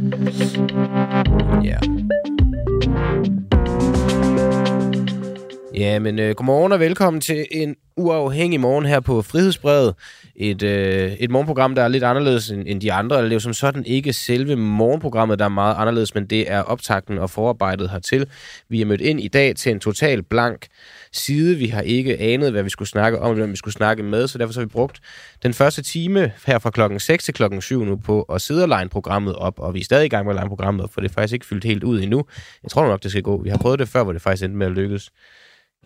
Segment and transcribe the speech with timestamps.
[0.00, 1.78] Ja.
[5.74, 9.94] Ja, men øh, godmorgen og velkommen til en uafhængig morgen her på Frihedsbrevet.
[10.36, 13.22] Et, øh, et morgenprogram, der er lidt anderledes end, end de andre.
[13.22, 16.62] Det er jo som sådan ikke selve morgenprogrammet, der er meget anderledes, men det er
[16.62, 18.26] optakten og forarbejdet hertil.
[18.68, 20.66] Vi er mødt ind i dag til en total blank
[21.12, 21.56] side.
[21.56, 24.38] Vi har ikke anet, hvad vi skulle snakke om, hvem vi skulle snakke med, så
[24.38, 25.00] derfor så har vi brugt
[25.42, 28.68] den første time her fra klokken 6 til klokken 7 nu på at sidde og
[28.68, 31.00] line programmet op, og vi er stadig i gang med at line programmet op, for
[31.00, 32.24] det er faktisk ikke fyldt helt ud endnu.
[32.62, 33.42] Jeg tror nok, det skal gå.
[33.42, 35.10] Vi har prøvet det før, hvor det faktisk endte med at lykkes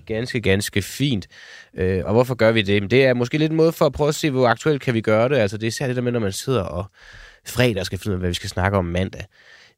[0.06, 1.26] ganske, ganske fint.
[1.74, 2.90] Øh, og hvorfor gør vi det?
[2.90, 5.00] det er måske lidt en måde for at prøve at se, hvor aktuelt kan vi
[5.00, 5.36] gøre det.
[5.36, 6.84] Altså det er særligt det der med, når man sidder og
[7.46, 9.24] fredag skal finde ud af, hvad vi skal snakke om mandag.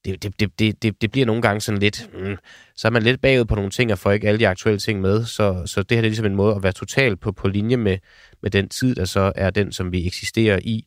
[0.07, 2.11] Det, det, det, det, det, det bliver nogle gange sådan lidt...
[2.15, 2.37] Mm,
[2.77, 5.01] så er man lidt bagud på nogle ting, og får ikke alle de aktuelle ting
[5.01, 5.25] med.
[5.25, 7.77] Så, så det her det er ligesom en måde at være totalt på, på linje
[7.77, 7.99] med,
[8.43, 10.87] med den tid, der så er den, som vi eksisterer i.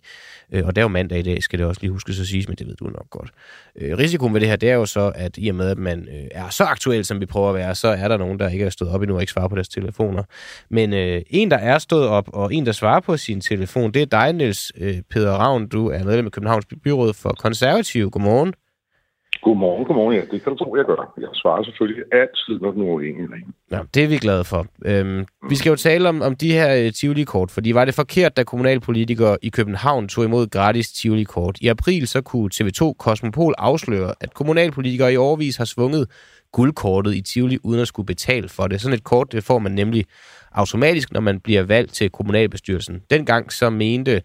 [0.53, 2.45] Øh, og det er jo mandag i dag, skal det også lige huske at sige,
[2.47, 3.29] men det ved du nok godt.
[3.75, 6.07] Øh, risikoen ved det her, det er jo så, at i og med, at man
[6.07, 8.65] øh, er så aktuel, som vi prøver at være, så er der nogen, der ikke
[8.65, 10.23] er stået op endnu og ikke svarer på deres telefoner.
[10.69, 14.01] Men øh, en, der er stået op, og en, der svarer på sin telefon, det
[14.01, 15.67] er dig, Niels øh, Peder Ravn.
[15.67, 18.09] Du er medlem af Københavns Byråd for Konservative.
[18.09, 18.53] Godmorgen.
[19.41, 20.15] Godmorgen, godmorgen.
[20.15, 21.13] Ja, det kan du tro, jeg gør.
[21.17, 23.27] Jeg svarer selvfølgelig altid, når den er uafhængig.
[23.71, 24.65] Ja, det er vi glade for.
[24.85, 28.37] Øhm, vi skal jo tale om, om de her øh, Tivoli-kort, fordi var det forkert,
[28.37, 31.57] da kommunalpolitikere i København tog imod gratis Tivoli-kort?
[31.61, 36.07] I april så kunne TV2 Kosmopol afsløre, at kommunalpolitikere i overvis har svunget
[36.51, 38.81] guldkortet i Tivoli, uden at skulle betale for det.
[38.81, 40.05] Sådan et kort, det får man nemlig
[40.51, 43.01] automatisk, når man bliver valgt til kommunalbestyrelsen.
[43.09, 44.21] Dengang så mente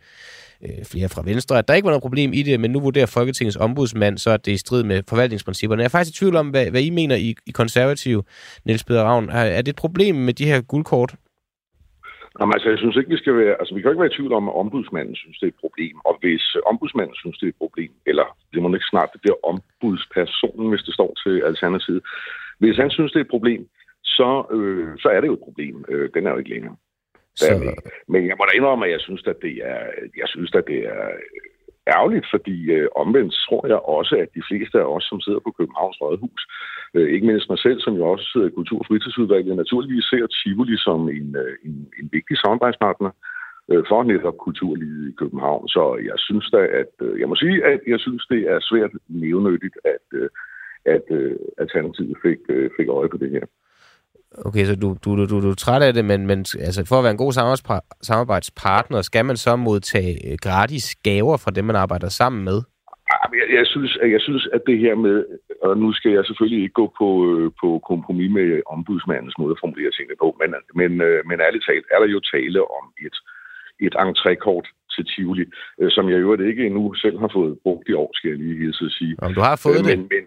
[0.64, 3.06] øh, flere fra Venstre, at der ikke var noget problem i det, men nu vurderer
[3.06, 5.80] Folketingets ombudsmand, så at det er i strid med forvaltningsprincipperne.
[5.82, 8.24] Jeg er faktisk i tvivl om, hvad, hvad I mener i, i konservativ,
[8.64, 9.28] Niels Peder Ravn.
[9.28, 11.14] Er, er det et problem med de her guldkort?
[12.40, 13.54] Jamen, altså, jeg synes ikke, vi skal være...
[13.60, 15.96] Altså, vi kan ikke være i tvivl om, at ombudsmanden synes, det er et problem.
[16.08, 19.20] Og hvis øh, ombudsmanden synes, det er et problem, eller det må ikke snart, det
[19.20, 22.02] bliver ombudspersonen, hvis det står til alternativet.
[22.62, 23.62] Hvis han synes, det er et problem,
[24.04, 25.84] så, øh, så er det jo et problem.
[25.88, 26.76] Øh, den er jo ikke længere.
[27.36, 27.54] Så...
[27.54, 27.76] Øh,
[28.12, 29.80] men jeg må da indrømme, at jeg synes, at det er,
[30.22, 31.04] jeg synes, at det er
[31.96, 35.54] ærgerligt, fordi øh, omvendt tror jeg også, at de fleste af os, som sidder på
[35.58, 36.42] Københavns Rådhus,
[36.94, 40.26] øh, ikke mindst mig selv, som jo også sidder i Kultur- og Fritidsudvalget, naturligvis ser
[40.26, 43.10] Tivoli som en, øh, en, en vigtig samarbejdspartner
[43.70, 45.68] øh, for netop kulturlivet i København.
[45.68, 48.90] Så jeg synes da, at øh, jeg må sige, at jeg synes, det er svært
[49.08, 50.28] nævnyttigt, at, øh,
[50.84, 53.46] at øh, Alternativet fik, øh, fik øje på det her.
[54.38, 57.04] Okay, så du, du, du, du er træt af det, men, men altså, for at
[57.04, 57.32] være en god
[58.02, 62.58] samarbejdspartner, skal man så modtage øh, gratis gaver fra dem, man arbejder sammen med?
[63.40, 65.24] Jeg, jeg, synes, jeg synes, at det her med,
[65.62, 69.62] og nu skal jeg selvfølgelig ikke gå på, øh, på kompromis med ombudsmandens måde at
[69.62, 73.16] formulere tingene på, men, men, øh, men ærligt talt er der jo tale om et,
[73.86, 75.44] et entrékort til Tivoli,
[75.96, 78.84] som jeg jo ikke endnu selv har fået brugt i år, skal jeg lige hilse
[78.84, 79.14] at sige.
[79.18, 79.98] Om du har fået men, det?
[79.98, 80.24] Men,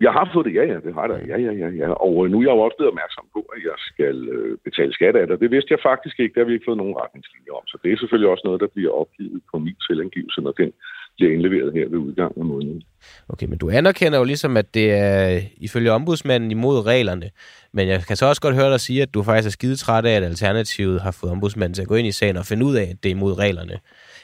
[0.00, 1.18] jeg har fået det, ja, ja, det har der.
[1.32, 1.88] Ja, ja, ja, ja.
[2.06, 4.92] Og øh, nu er jeg jo også blevet opmærksom på, at jeg skal øh, betale
[4.98, 5.40] skat af det.
[5.44, 7.64] Det vidste jeg faktisk ikke, der har vi ikke fået nogen retningslinjer om.
[7.66, 10.70] Så det er selvfølgelig også noget, der bliver opgivet på min selvangivelse, når den
[11.16, 12.82] bliver indleveret her ved udgangen af måneden.
[13.28, 17.30] Okay, men du anerkender jo ligesom, at det er ifølge ombudsmanden imod reglerne.
[17.72, 20.06] Men jeg kan så også godt høre dig sige, at du faktisk er skide træt
[20.06, 22.76] af, at Alternativet har fået ombudsmanden til at gå ind i sagen og finde ud
[22.76, 23.76] af, at det er imod reglerne.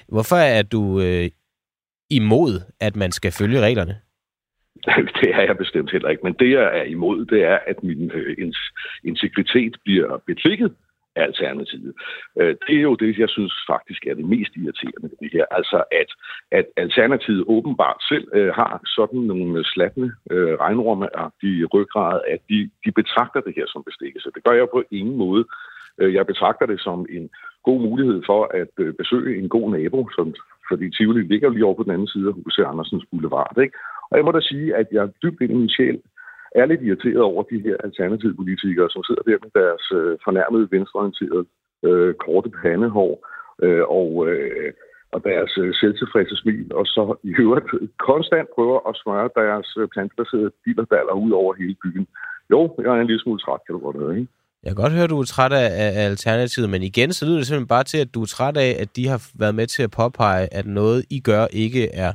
[0.09, 1.31] Hvorfor er du øh,
[2.11, 3.97] imod, at man skal følge reglerne?
[5.21, 6.23] Det er jeg bestemt heller ikke.
[6.23, 8.53] Men det, jeg er imod, det er, at min øh,
[9.05, 10.75] integritet bliver beklikket
[11.17, 11.95] af Alternativet.
[12.41, 15.45] Øh, det er jo det, jeg synes faktisk er det mest irriterende ved det her.
[15.51, 16.11] Altså, at,
[16.51, 22.93] at Alternativet åbenbart selv øh, har sådan nogle slattende øh, regnrummeagtige ryggrad, at de, de
[22.93, 24.31] betragter det her som bestikkelse.
[24.35, 25.45] Det gør jeg på ingen måde.
[25.99, 27.31] Øh, jeg betragter det som en
[27.63, 30.35] god mulighed for at øh, besøge en god nabo, som,
[30.69, 32.59] fordi Tivoli ligger lige over på den anden side af H.C.
[32.59, 33.59] Andersens Boulevard.
[33.63, 33.79] Ikke?
[34.13, 35.99] Og jeg må da sige, at jeg dybt ind i min sjæl
[36.61, 40.69] er lidt irriteret over de her alternative politikere, som sidder der med deres øh, fornærmede
[40.75, 41.45] venstreorienterede
[41.89, 43.13] øh, korte pandehår
[43.65, 44.73] øh, og, øh,
[45.15, 47.67] og deres øh, selvtilfredse smil, og så i øvrigt
[48.09, 52.07] konstant prøver at smøre deres øh, plantebaserede billerdaller ud over hele byen.
[52.53, 54.33] Jo, jeg er en lille smule træt, kan du godt høre, ikke?
[54.65, 55.69] Jeg kan godt høre, at du er træt af,
[56.01, 58.77] af Alternativet, men igen, så lyder det simpelthen bare til, at du er træt af,
[58.83, 62.13] at de har været med til at påpege, at noget, I gør, ikke er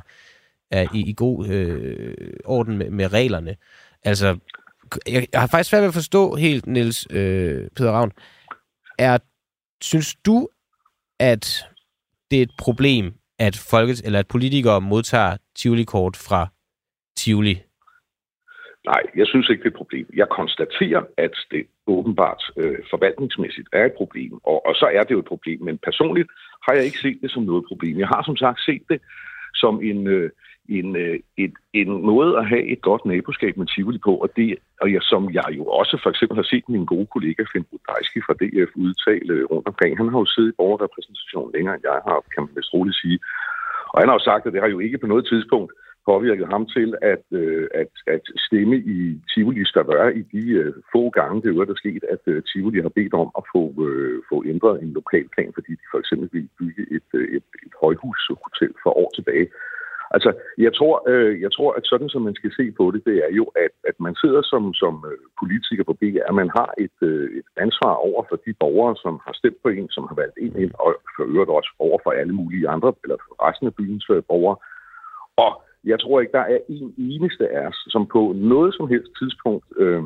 [0.70, 3.56] er i, i god øh, orden med, med reglerne.
[4.04, 4.38] Altså,
[5.06, 8.12] jeg, jeg har faktisk svært ved at forstå helt, Niels øh, Peter Ravn.
[8.98, 9.18] Er,
[9.80, 10.48] synes du,
[11.20, 11.64] at
[12.30, 16.48] det er et problem, at folket, eller at politikere modtager Tivoli-kort fra
[17.16, 17.62] Tivoli?
[18.84, 20.06] Nej, jeg synes ikke, det er et problem.
[20.14, 25.10] Jeg konstaterer, at det åbenbart øh, forvaltningsmæssigt er et problem, og, og så er det
[25.10, 25.60] jo et problem.
[25.62, 26.28] Men personligt
[26.64, 27.98] har jeg ikke set det som noget problem.
[27.98, 29.00] Jeg har som sagt set det
[29.54, 30.30] som en, øh,
[30.68, 34.56] en, øh, et, en måde at have et godt naboskab med Tivoli på, og det,
[34.82, 38.20] og jeg, som jeg jo også for eksempel har set min gode kollega Finn Budajski
[38.26, 39.96] fra DF udtale øh, rundt omkring.
[39.96, 43.18] Han har jo siddet i borgerrepræsentationen længere end jeg har, kan man vist roligt sige.
[43.92, 45.72] Og han har jo sagt, at det har jo ikke på noget tidspunkt
[46.10, 48.98] påvirket ham til at, øh, at, at stemme i
[49.30, 52.94] Tivoli være i de øh, få gange, det er der sket, at øh, Tivoli har
[52.98, 56.82] bedt om at få, øh, få ændret en lokalplan, fordi de for eksempel vil bygge
[56.96, 59.46] et, øh, et, et højhushotel for år tilbage.
[60.10, 63.16] Altså, jeg tror, øh, jeg tror, at sådan som man skal se på det, det
[63.26, 66.98] er jo, at, at man sidder som, som øh, politiker på BR, man har et,
[67.10, 70.38] øh, et ansvar over for de borgere, som har stemt på en, som har valgt
[70.44, 73.74] en ind, og for øvrigt også over for alle mulige andre, eller for resten af
[73.74, 74.56] byens øh, borgere.
[75.44, 75.52] Og
[75.84, 79.64] jeg tror ikke, der er en eneste af os, som på noget som helst tidspunkt
[79.76, 80.02] øh,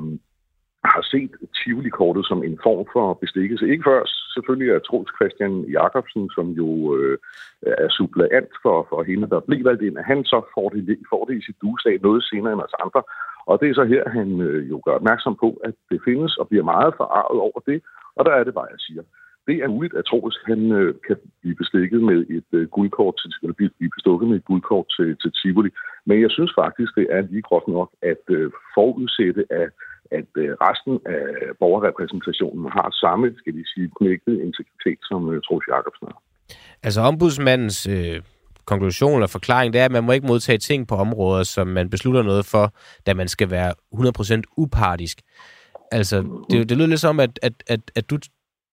[0.84, 3.68] har set Tivoli-kortet som en form for bestikkelse.
[3.68, 4.00] Ikke før
[4.34, 7.18] selvfølgelig er Troels Christian Jakobsen, som jo øh,
[7.62, 9.96] er suppleant for, for hende, der blev valgt ind.
[10.12, 13.02] Han så får det, får det i sit duesag noget senere end os andre.
[13.46, 16.48] Og det er så her, han øh, jo gør opmærksom på, at det findes og
[16.48, 17.82] bliver meget forarvet over det.
[18.16, 19.02] Og der er det bare, jeg siger
[19.46, 23.30] det er muligt, at Troels han øh, kan blive bestikket med et øh, guldkort til,
[23.42, 25.70] eller blive bestukket med et guldkort til, til Tivoli.
[26.06, 29.70] Men jeg synes faktisk, det er lige groft nok at øh, forudsætte, at,
[30.18, 31.22] at øh, resten af
[31.60, 36.20] borgerrepræsentationen har samme, skal vi sige, knægtet integritet, som øh, Troels Jacobsen har.
[36.82, 38.20] Altså ombudsmandens øh,
[38.64, 41.90] konklusion eller forklaring, det er, at man må ikke modtage ting på områder, som man
[41.90, 42.74] beslutter noget for,
[43.06, 45.18] da man skal være 100% upartisk.
[45.92, 46.16] Altså,
[46.50, 48.18] det, det lyder lidt som, at, at, at, at du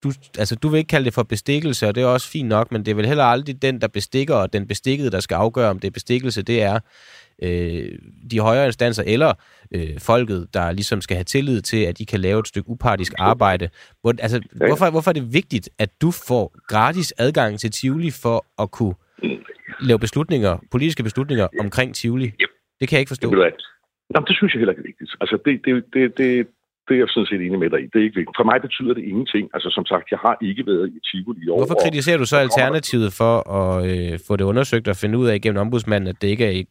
[0.03, 2.71] du, altså, du vil ikke kalde det for bestikkelse, og det er også fint nok,
[2.71, 5.69] men det er vel heller aldrig den, der bestikker, og den bestikkede, der skal afgøre,
[5.69, 6.79] om det er bestikkelse, det er
[7.43, 7.91] øh,
[8.31, 9.33] de højere instanser, eller
[9.71, 13.13] øh, folket, der ligesom skal have tillid til, at de kan lave et stykke upartisk
[13.17, 13.69] arbejde.
[14.01, 18.45] Hvor, altså, hvorfor, hvorfor er det vigtigt, at du får gratis adgang til Tivoli for
[18.61, 18.95] at kunne
[19.79, 22.31] lave beslutninger, politiske beslutninger omkring Tivoli?
[22.79, 23.35] Det kan jeg ikke forstå.
[23.35, 23.53] Det,
[24.15, 25.11] Jamen, det synes jeg heller ikke er vigtigt.
[25.21, 26.47] Altså, det, det, det, det,
[26.89, 27.85] det er jeg sådan set enig med dig i.
[27.91, 28.37] Det er ikke vigtigt.
[28.39, 29.49] For mig betyder det ingenting.
[29.53, 31.57] Altså som sagt, jeg har ikke været i Tivoli i år.
[31.57, 35.41] Hvorfor kritiserer du så Alternativet for at øh, få det undersøgt og finde ud af
[35.41, 36.63] gennem ombudsmanden, at det ikke er i,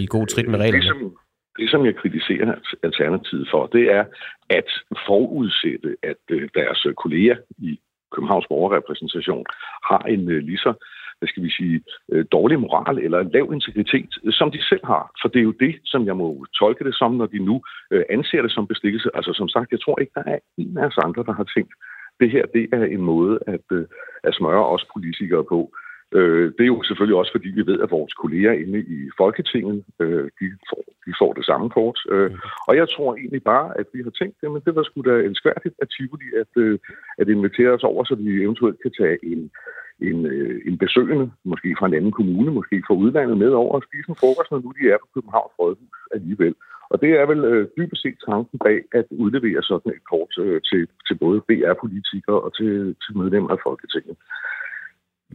[0.00, 0.82] i god trit med reglerne?
[0.82, 1.16] Det som,
[1.58, 4.04] det, som jeg kritiserer Alternativet for, det er
[4.50, 4.70] at
[5.06, 7.80] forudsætte, at øh, deres kolleger i
[8.14, 9.46] Københavns borgerrepræsentation
[9.90, 10.72] har en øh, lige så
[11.18, 11.82] hvad skal vi sige,
[12.12, 15.04] øh, dårlig moral eller lav integritet, som de selv har.
[15.22, 18.04] For det er jo det, som jeg må tolke det som, når de nu øh,
[18.10, 19.10] anser det som bestikkelse.
[19.14, 21.74] Altså som sagt, jeg tror ikke, der er en af os andre, der har tænkt,
[22.20, 23.86] det her det er en måde at, øh,
[24.24, 25.72] at smøre os politikere på.
[26.56, 29.84] Det er jo selvfølgelig også, fordi vi ved, at vores kolleger inde i Folketinget,
[30.40, 31.98] de får, de får det samme kort.
[32.68, 35.74] Og jeg tror egentlig bare, at vi har tænkt, at det var sgu da elskværdigt
[35.82, 36.52] af Tivoli at,
[37.18, 39.50] at invitere os over, så vi eventuelt kan tage en,
[40.10, 43.82] en, øh, en besøgende, måske fra en anden kommune, måske fra udlandet, med over og
[43.88, 46.54] spise en frokost, når nu de er på Københavns Rådhus alligevel.
[46.92, 50.60] Og det er vel øh, dybest set tanken bag at udlevere sådan et kort øh,
[50.68, 52.72] til, til både BR-politikere og til,
[53.02, 54.16] til medlemmer af Folketinget.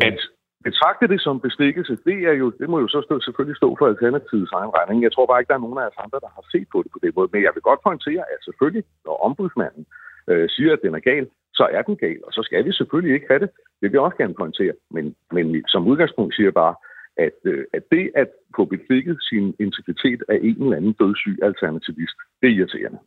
[0.10, 0.19] At
[0.68, 3.86] betragte det som bestikkelse, det, er jo, det må jo så stå, selvfølgelig stå for
[3.88, 5.04] Alternativets egen regning.
[5.04, 6.92] Jeg tror bare ikke, der er nogen af os andre, der har set på det
[6.92, 7.30] på den måde.
[7.33, 9.86] Men jeg vil godt pointere, at selvfølgelig, når ombudsmanden
[10.27, 13.13] øh, siger, at den er gal, så er den gal, og så skal vi selvfølgelig
[13.16, 13.50] ikke have det.
[13.80, 14.74] Det vil jeg også gerne pointere.
[14.92, 16.75] Men, men som udgangspunkt siger jeg bare,
[17.18, 22.18] at, øh, at det at få beflikket sin integritet af en eller anden dødssyg alternativist,
[22.42, 22.99] det er irriterende.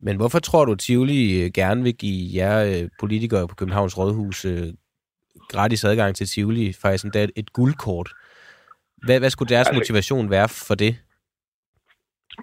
[0.00, 4.46] Men hvorfor tror du, Tivoli øh, gerne vil give jer øh, politikere på Københavns Rådhus
[5.48, 8.08] gratis adgang til Tivoli, faktisk endda et guldkort?
[9.06, 10.96] Hvad, hvad skulle deres altså, motivation være for det?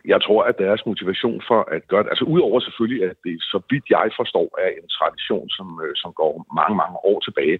[0.06, 3.58] Jeg tror, at deres motivation for at gøre det, altså udover selvfølgelig, at det, så
[3.70, 7.60] vidt jeg forstår, er en tradition, som, øh, som går mange, mange år tilbage,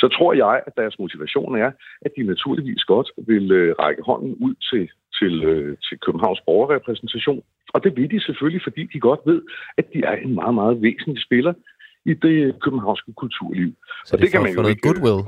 [0.00, 1.70] så tror jeg, at deres motivation er,
[2.06, 4.84] at de naturligvis godt vil øh, række hånden ud til,
[5.18, 7.42] til, øh, til Københavns borgerrepræsentation.
[7.74, 9.42] Og det vil de selvfølgelig, fordi de godt ved,
[9.78, 11.54] at de er en meget, meget væsentlig spiller
[12.10, 13.72] i det københavnske kulturliv.
[14.04, 15.20] Så det, og det for, kan man jo ikke, goodwill?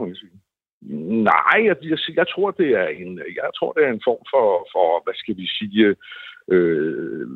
[1.31, 4.47] Nej, jeg, jeg, jeg tror, det er en, jeg tror, det er en form for,
[4.73, 5.97] for hvad skal vi sige,
[6.53, 7.27] øh,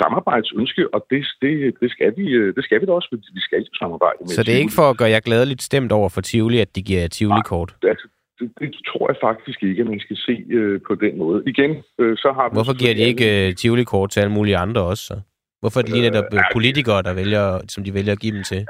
[0.00, 4.18] samarbejdsønske, og det, det, det, skal vi, det skal vi da også, vi skal samarbejde
[4.20, 6.76] med Så det er ikke for at gøre jer gladeligt stemt over for Tivoli, at
[6.76, 7.70] de giver Tivoli-kort?
[7.82, 8.08] Nej, altså,
[8.38, 11.42] det, det tror jeg faktisk ikke, at man skal se øh, på den måde.
[11.46, 15.04] Igen, øh, så har Hvorfor giver de ikke øh, Tivoli-kort til alle mulige andre også,
[15.04, 15.20] så?
[15.60, 18.42] Hvorfor er det lige netop øh, politikere, der vælger, som de vælger at give dem
[18.42, 18.66] til?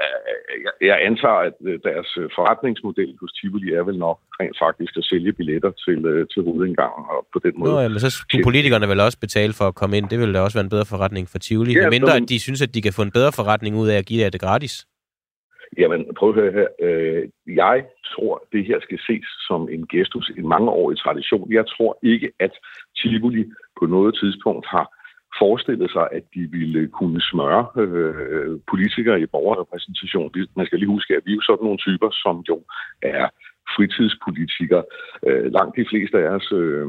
[0.81, 5.05] Jeg antager, at øh, deres øh, forretningsmodel hos Tivoli er vel nok rent faktisk at
[5.11, 7.71] sælge billetter til, øh, til hovedindgangen, og på den måde...
[7.71, 10.09] Nå, ja, men så skulle politikerne vel også betale for at komme ind.
[10.09, 11.73] Det ville da også være en bedre forretning for Tivoli.
[11.73, 14.05] Ja, mindre, at de synes, at de kan få en bedre forretning ud af at
[14.05, 14.85] give jer det gratis.
[15.77, 16.69] Jamen, prøv at høre her.
[17.63, 17.77] Jeg
[18.11, 21.53] tror, det her skal ses som en gestus, en mangeårig tradition.
[21.53, 22.53] Jeg tror ikke, at
[22.97, 23.43] Tivoli
[23.79, 24.96] på noget tidspunkt har
[25.41, 30.31] forestillet sig, at de ville kunne smøre øh, politikere i borgerrepræsentation.
[30.55, 32.57] Man skal lige huske, at vi er jo sådan nogle typer, som jo
[33.01, 33.25] er
[33.75, 34.83] fritidspolitikere.
[35.27, 36.87] Øh, langt de fleste af os øh,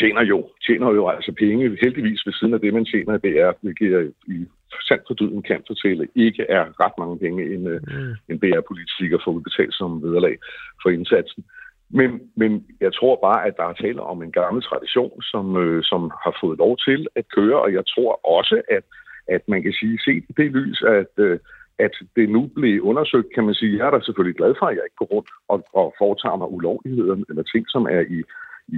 [0.00, 3.52] tjener jo, tjener jo altså penge, heldigvis ved siden af det, man tjener, det er,
[3.62, 4.46] hvilket i
[4.88, 8.14] sandt for dyden kan fortælle, ikke er ret mange penge, en, øh, mm.
[8.28, 10.36] en BR-politiker får udbetalt som vederlag
[10.82, 11.44] for indsatsen.
[11.90, 15.82] Men, men jeg tror bare, at der er tale om en gammel tradition, som, øh,
[15.82, 18.84] som har fået lov til at køre, og jeg tror også, at,
[19.28, 21.38] at man kan sige, set i det lys, at, øh,
[21.78, 24.76] at det nu blev undersøgt, kan man sige, jeg er da selvfølgelig glad for, at
[24.76, 28.18] jeg ikke går rundt og, og foretager mig ulovligheder eller ting, som er i,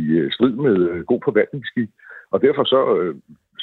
[0.00, 1.90] i øh, strid med øh, god forvaltningsskik.
[2.30, 3.14] Og derfor så, øh,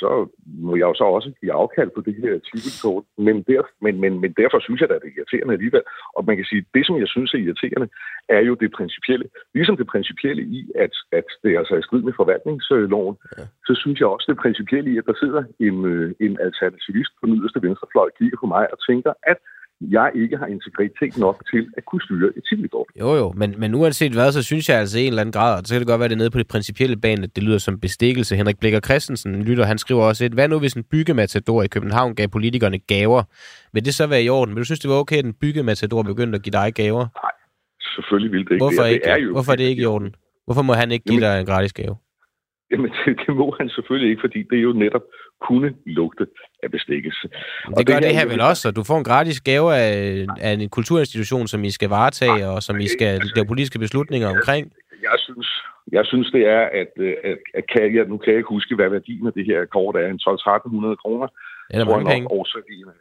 [0.02, 0.10] så
[0.46, 3.04] må jeg jo så også give afkald på det her tvivlkort.
[3.18, 5.84] Men, der, men, men, men derfor synes jeg, at det er irriterende alligevel.
[6.18, 7.88] Og man kan sige, at det, som jeg synes er irriterende,
[8.30, 9.28] er jo det principielle.
[9.54, 13.44] Ligesom det principielle i, at, at det er altså i strid med forvaltningsloven, ja.
[13.68, 17.24] så synes jeg også det principielle i, at der sidder en, øh, en alternativist på
[17.28, 19.38] den yderste venstrefløj, kigger på mig og tænker, at
[19.82, 22.88] jeg ikke har integritet nok til at kunne styre et titelkort.
[23.00, 25.60] Jo, jo, men, men uanset hvad, så synes jeg altså i en eller anden grad,
[25.60, 27.58] og så kan det godt være, det nede på det principielle bane, at det lyder
[27.58, 28.36] som bestikkelse.
[28.36, 32.16] Henrik Blikker Christensen lytter, han skriver også et, hvad nu hvis en byggematador i København
[32.16, 33.24] gav politikerne gaver?
[33.74, 34.54] Vil det så være i orden?
[34.54, 37.06] Men du synes, det var okay, at en byggematador begyndte at give dig gaver?
[37.24, 37.32] Nej,
[37.98, 38.64] selvfølgelig vil det ikke.
[38.66, 39.04] Hvorfor, ikke?
[39.04, 40.16] Det er jo Hvorfor er det ikke i orden?
[40.46, 41.96] Hvorfor må han ikke give Jamen, dig en gratis gave?
[42.72, 45.06] Jamen, det, det må han selvfølgelig ikke, fordi det er jo netop
[45.48, 46.28] kunne lugte
[46.64, 47.26] af bestikkelse.
[47.28, 50.26] Det og gør det, det her vel også, og du får en gratis gave af,
[50.42, 54.72] af en kulturinstitution, som I skal varetage, og som I skal lave politiske beslutninger omkring.
[55.02, 55.48] Jeg synes,
[55.92, 56.92] jeg synes det er, at,
[57.24, 59.96] at, at kan jeg, nu kan jeg ikke huske, hvad værdien af det her kort
[59.96, 61.28] er, en 12-1300 kroner.
[61.70, 62.28] Er der mange penge?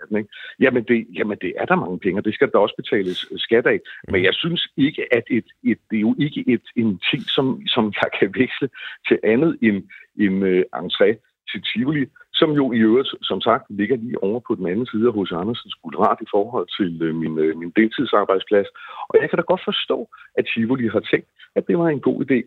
[0.00, 0.30] Af den, ikke?
[0.60, 3.66] Jamen, det, jamen, det er der mange penge, og det skal der også betales skat
[3.66, 3.80] af.
[4.08, 7.66] Men jeg synes ikke, at et, et, det er jo ikke et, en ting, som,
[7.66, 8.68] som jeg kan veksle
[9.08, 9.78] til andet end
[10.18, 11.08] en uh, entré
[11.50, 12.06] til Tivoli
[12.40, 15.32] som jo i øvrigt, som sagt, ligger lige over på den anden side af hos
[15.32, 18.68] Andersens Boulevard i forhold til øh, min, øh, min deltidsarbejdsplads.
[19.08, 19.98] Og jeg kan da godt forstå,
[20.38, 22.38] at Tivoli har tænkt, at det var en god idé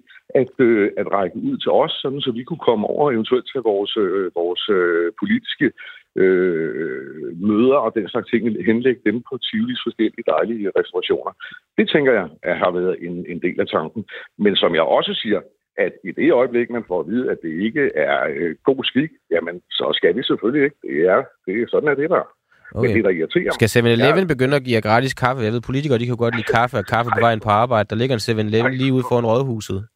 [0.42, 3.62] at, øh, at række ud til os, sådan så vi kunne komme over eventuelt til
[3.62, 5.68] vores, øh, vores øh, politiske
[6.16, 11.32] øh, møder og den slags ting, henlægge dem på Tivolis forskellige dejlige restaurationer.
[11.78, 14.06] Det tænker jeg at har været en, en del af tanken.
[14.38, 15.42] Men som jeg også siger,
[15.78, 19.10] at i det øjeblik, man får at vide, at det ikke er øh, god skik,
[19.32, 20.78] jamen, så skal vi selvfølgelig ikke.
[20.84, 22.28] Det er, det er sådan, at det der.
[22.76, 22.88] Okay.
[22.88, 24.34] Men det, der irriterer Skal 7-Eleven ja.
[24.34, 25.44] begynde at give gratis kaffe?
[25.44, 27.88] Jeg ved, politikere de kan godt lide kaffe og kaffe på vejen på arbejde.
[27.90, 29.88] Der ligger en 7-Eleven lige ude foran rådhuset.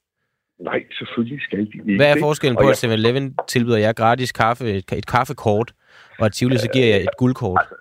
[0.60, 1.96] Nej, selvfølgelig skal de ikke.
[1.96, 5.74] Hvad er forskellen på, at 7-Eleven tilbyder jer gratis kaffe, et, et kaffekort,
[6.20, 7.60] og at Tivoli så giver jer et guldkort?
[7.62, 7.76] Altså,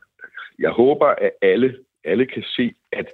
[0.59, 3.07] jeg håber, at alle, alle kan se, at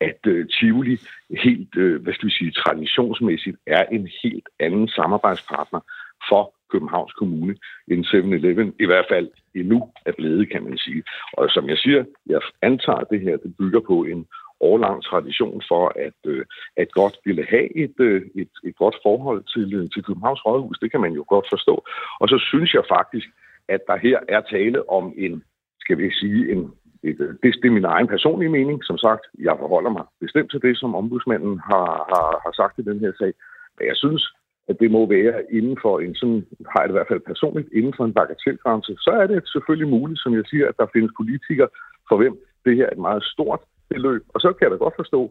[0.00, 0.96] at øh, Tivoli
[1.30, 5.80] helt, øh, hvad skal vi sige, traditionsmæssigt er en helt anden samarbejdspartner
[6.28, 7.54] for Københavns Kommune
[7.88, 11.02] end 7-Eleven, i hvert fald endnu er blevet, kan man sige.
[11.32, 14.26] Og som jeg siger, jeg antager, at det her det bygger på en
[14.60, 16.44] årlang tradition for, at, øh,
[16.76, 20.78] at godt ville have et, øh, et, et godt forhold til, øh, til Københavns Rådhus.
[20.78, 21.84] Det kan man jo godt forstå.
[22.20, 23.28] Og så synes jeg faktisk,
[23.68, 25.42] at der her er tale om en,
[25.80, 28.84] skal vi sige, en et, øh, det, det er min egen personlige mening.
[28.84, 32.88] Som sagt, jeg forholder mig bestemt til det, som ombudsmanden har, har, har sagt i
[32.90, 33.32] den her sag.
[33.76, 34.22] Men jeg synes,
[34.68, 37.68] at det må være inden for en sådan, har jeg det i hvert fald personligt,
[37.72, 41.12] inden for en bagatelgrænse, så er det selvfølgelig muligt, som jeg siger, at der findes
[41.20, 41.68] politikere,
[42.08, 44.22] for hvem det her er et meget stort beløb.
[44.34, 45.22] Og så kan jeg da godt forstå,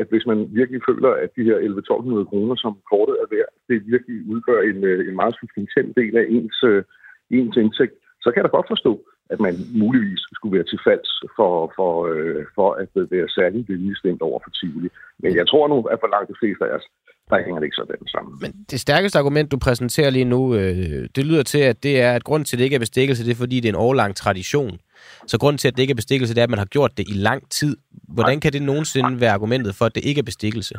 [0.00, 3.86] at hvis man virkelig føler, at de her 11-1200 kroner, som kortet er værd, det
[3.92, 6.82] virkelig udgør en, øh, en meget substantiel del af ens, øh,
[7.30, 8.92] ens indtægt, så kan jeg da godt forstå,
[9.32, 14.22] at man muligvis skulle være til falds for, for, øh, for at være særligt stemt
[14.22, 14.88] over for Tivoli.
[15.22, 16.86] Men jeg tror nu, at for langt de fleste af os,
[17.30, 18.32] der hænger det ikke sådan sammen.
[18.42, 22.12] Men det stærkeste argument, du præsenterer lige nu, øh, det lyder til, at det er,
[22.12, 24.16] at grund til, at det ikke er bestikkelse, det er, fordi det er en årlang
[24.16, 24.78] tradition.
[25.26, 27.04] Så grund til, at det ikke er bestikkelse, det er, at man har gjort det
[27.08, 27.76] i lang tid.
[28.14, 30.74] Hvordan kan det nogensinde være argumentet for, at det ikke er bestikkelse?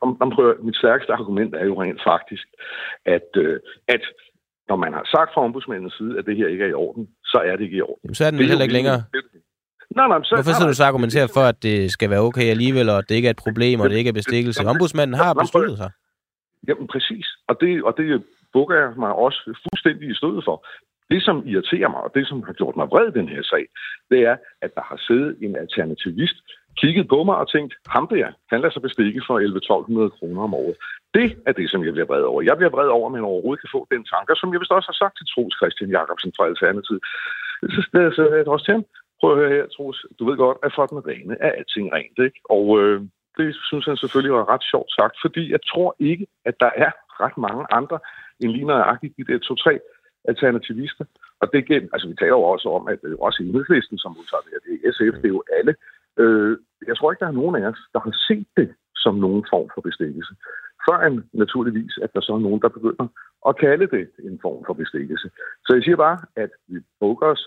[0.00, 2.46] Om, om prøver, mit stærkeste argument er jo rent faktisk,
[3.06, 4.00] at, øh, at
[4.68, 7.38] når man har sagt fra ombudsmandens side, at det her ikke er i orden, så
[7.48, 8.00] er det ikke i orden.
[8.04, 9.00] Jamen, så er den det heller ikke længere.
[9.96, 12.88] Nej, nej, så, Hvorfor så du så argumentere for, at det skal være okay alligevel,
[12.88, 14.66] og at det ikke er et problem, og det ikke er bestikkelse?
[14.66, 15.90] Ombudsmanden har besluttet sig.
[16.68, 20.66] Jamen præcis, og det, og det bukker jeg mig også fuldstændig i stødet for.
[21.10, 23.64] Det, som irriterer mig, og det, som har gjort mig vred i den her sag,
[24.10, 26.36] det er, at der har siddet en alternativist,
[26.80, 30.54] kigget på mig og tænkt, ham der, han lader sig bestikke for 11-1200 kroner om
[30.54, 30.76] året.
[31.14, 32.42] Det er det, som jeg bliver vred over.
[32.42, 34.88] Jeg bliver vred over, at man overhovedet kan få den tanker, som jeg vist også
[34.92, 37.02] har sagt til Troels Christian Jacobsen fra Alternativet.
[37.74, 37.80] Så,
[38.16, 38.84] så jeg også til ham,
[39.20, 42.18] prøv at høre her, Troels, du ved godt, at for den rene er alting rent,
[42.26, 42.40] ikke?
[42.56, 42.96] Og øh,
[43.38, 46.92] det synes han selvfølgelig var ret sjovt sagt, fordi jeg tror ikke, at der er
[47.24, 47.98] ret mange andre
[48.40, 49.74] end lige nøjagtigt de der to-tre
[50.24, 51.04] alternativister.
[51.40, 54.14] Og det gennem, altså vi taler jo også om, at det er også enhedslisten, som
[54.16, 55.74] modtager det, det er SF, det er jo alle.
[56.18, 59.44] Øh, jeg tror ikke, der er nogen af os, der har set det som nogen
[59.52, 60.32] form for bestikkelse.
[60.86, 63.06] Før en naturligvis, at der så er nogen, der begynder
[63.48, 65.28] at kalde det en form for bestikkelse.
[65.66, 67.42] Så jeg siger bare, at vi bukker os,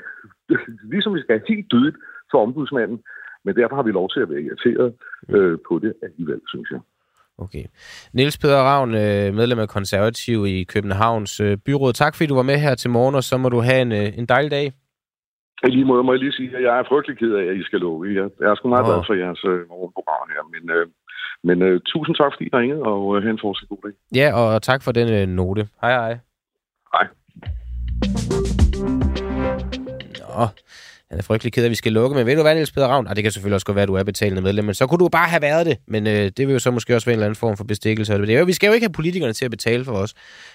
[0.92, 1.96] ligesom vi skal helt dydigt
[2.30, 2.98] for ombudsmanden,
[3.44, 4.94] men derfor har vi lov til at være irriteret
[5.28, 6.80] øh, på det alligevel, synes jeg.
[7.38, 7.64] Okay.
[8.12, 11.92] Niels Peder Ravn, øh, medlem af konservativ i Københavns øh, byråd.
[11.92, 14.18] Tak fordi du var med her til morgen, og så må du have en, øh,
[14.18, 14.72] en dejlig dag.
[15.64, 17.62] I lige måde må jeg lige sige, at jeg er frygtelig ked af, at I
[17.62, 18.14] skal lukke.
[18.14, 20.86] Jeg, jeg er sgu meget glad for jeres øh, morgenprogram her, men, øh,
[21.42, 23.92] men øh, tusind tak, fordi I ringede, og øh, have en fortsat god dag.
[24.20, 25.68] Ja, og tak for den øh, note.
[25.82, 26.18] Hej hej.
[26.94, 27.06] Hej.
[30.20, 30.42] Nå,
[31.10, 32.86] han er frygtelig ked af, at vi skal lukke, men ved du hvad, Niels Peder
[32.86, 33.06] Ravn?
[33.06, 34.98] Og det kan selvfølgelig også godt være, at du er betalende medlem, men så kunne
[34.98, 35.76] du bare have været det.
[35.88, 38.12] Men øh, det vil jo så måske også være en eller anden form for bestikkelse.
[38.12, 40.14] Det er jo, vi skal jo ikke have politikerne til at betale for os.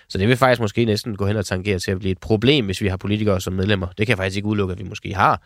[0.09, 2.65] Så det vil faktisk måske næsten gå hen og tangere til at blive et problem,
[2.65, 3.87] hvis vi har politikere som medlemmer.
[3.87, 5.41] Det kan jeg faktisk ikke udelukke, at vi måske har.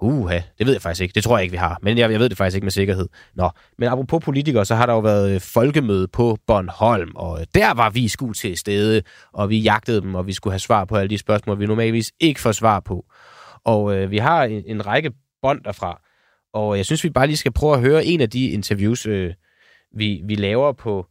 [0.00, 1.14] Uha, det ved jeg faktisk ikke.
[1.14, 1.78] Det tror jeg ikke, vi har.
[1.82, 3.08] Men jeg, jeg ved det faktisk ikke med sikkerhed.
[3.34, 7.46] Nå, men apropos politikere, så har der jo været øh, folkemøde på Bornholm, og øh,
[7.54, 9.02] der var vi sku til stede,
[9.32, 12.12] og vi jagtede dem, og vi skulle have svar på alle de spørgsmål, vi normalvis
[12.20, 13.04] ikke får svar på.
[13.64, 16.00] Og øh, vi har en, en række bånd derfra,
[16.54, 19.06] og øh, jeg synes, vi bare lige skal prøve at høre en af de interviews,
[19.06, 19.34] øh,
[19.96, 21.06] vi, vi laver på,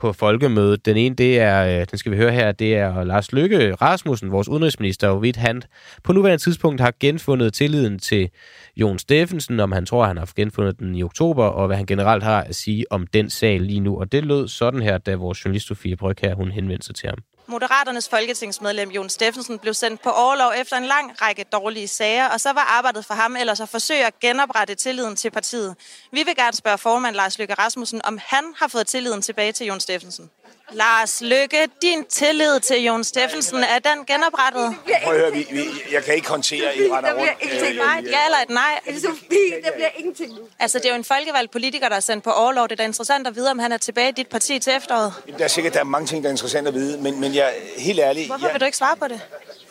[0.00, 0.86] på folkemødet.
[0.86, 4.32] Den ene, det er, øh, den skal vi høre her, det er Lars Lykke Rasmussen,
[4.32, 5.62] vores udenrigsminister, og han
[6.04, 8.30] på nuværende tidspunkt har genfundet tilliden til
[8.76, 12.22] Jon Steffensen, om han tror, han har genfundet den i oktober, og hvad han generelt
[12.22, 13.98] har at sige om den sag lige nu.
[14.00, 17.08] Og det lød sådan her, da vores journalist Sofie Bryg her, hun henvendte sig til
[17.08, 17.18] ham.
[17.46, 22.40] Moderaternes folketingsmedlem Jon Steffensen blev sendt på overlov efter en lang række dårlige sager, og
[22.40, 25.76] så var arbejdet for ham ellers at forsøge at genoprette tilliden til partiet.
[26.12, 29.66] Vi vil gerne spørge formand Lars Løkke Rasmussen, om han har fået tilliden tilbage til
[29.66, 30.30] Jon Steffensen.
[30.72, 34.76] Lars Lykke, din tillid til Jon Steffensen, er den genoprettet?
[35.04, 37.42] Prøv at høre, vi, vi, jeg kan ikke håndtere, at I render Der bliver rundt.
[37.42, 37.76] ingenting.
[37.76, 38.80] Nej, et ja eller et nej.
[38.98, 40.40] Sofie, der bliver ingenting nu.
[40.58, 42.64] Altså, det er jo en folkevalgt politiker, der er sendt på overlov.
[42.68, 45.12] Det er da interessant at vide, om han er tilbage i dit parti til efteråret.
[45.38, 47.54] Der er sikkert der er mange ting, der er interessant at vide, men, men jeg
[47.78, 48.26] helt ærligt...
[48.26, 49.20] Hvorfor jeg, vil du ikke svare på det?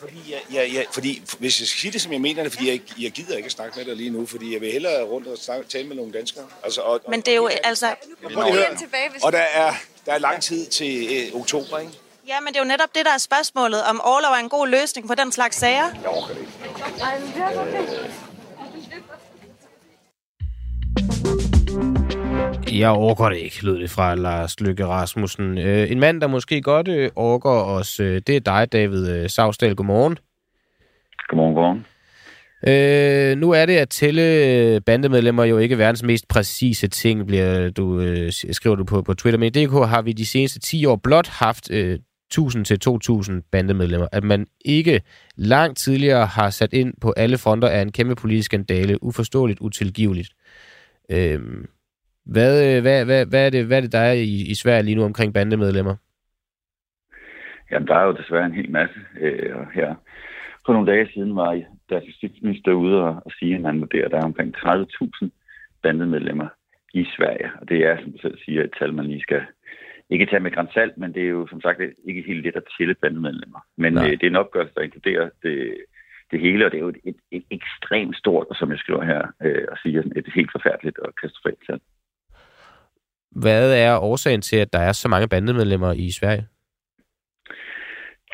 [0.00, 2.70] Fordi, jeg, jeg, jeg, fordi hvis jeg skal sige det, som jeg mener det, fordi
[2.70, 5.26] jeg, jeg gider ikke at snakke med dig lige nu, fordi jeg vil hellere rundt
[5.26, 6.44] og snakke, tale med nogle danskere.
[6.64, 7.94] Altså, og, Men det er jo, altså...
[8.22, 8.64] Prøv lige at høre.
[8.66, 9.72] Igen tilbage, hvis Og der er,
[10.06, 11.92] der er lang tid til øh, oktober, ikke?
[12.28, 14.68] Ja, men det er jo netop det, der er spørgsmålet, om overlov er en god
[14.68, 15.86] løsning på den slags sager.
[16.02, 16.52] Jeg orker det ikke.
[17.02, 18.10] Ej, men det er okay.
[22.80, 25.58] Jeg overgår det ikke, lød det fra Lars Lykke Rasmussen.
[25.58, 29.30] Øh, en mand, der måske godt øh, overgår os, øh, det er dig, David øh,
[29.30, 29.76] Savsdal.
[29.76, 30.18] Godmorgen.
[31.28, 31.86] Godmorgen, godmorgen.
[32.68, 37.70] Øh, nu er det at tælle øh, bandemedlemmer jo ikke verdens mest præcise ting, bliver
[37.70, 39.38] du, øh, skriver du på, på Twitter.
[39.38, 41.98] Men i DK har vi de seneste 10 år blot haft øh,
[42.30, 44.08] 1000 til 2000 bandemedlemmer.
[44.12, 45.00] At man ikke
[45.36, 49.02] langt tidligere har sat ind på alle fronter er en kæmpe politisk skandale.
[49.02, 50.30] Uforståeligt, utilgiveligt.
[51.10, 51.66] Øhm, øh,
[52.26, 54.94] hvad, hvad, hvad, hvad, er det, hvad er det, der er i, i Sverige lige
[54.94, 55.96] nu omkring bandemedlemmer?
[57.70, 59.00] Jamen, der er jo desværre en hel masse.
[59.20, 59.94] Øh, her
[60.66, 64.18] for nogle dage siden var deres justitsminister ude og, sige, at han vurderer, at der
[64.18, 65.28] er omkring 30.000
[65.82, 66.48] bandemedlemmer
[66.94, 67.50] i Sverige.
[67.60, 69.42] Og det er, som du selv siger, et tal, man lige skal
[70.10, 72.94] ikke tage med grænsalt, men det er jo som sagt ikke helt let at tælle
[72.94, 73.60] bandemedlemmer.
[73.76, 75.76] Men øh, det er en opgørelse, der inkluderer det,
[76.30, 79.22] det hele, og det er jo et, et, et ekstremt stort, som jeg skriver her,
[79.42, 81.80] øh, og siger, et helt forfærdeligt og katastrofalt tal.
[83.30, 86.46] Hvad er årsagen til, at der er så mange bandemedlemmer i Sverige?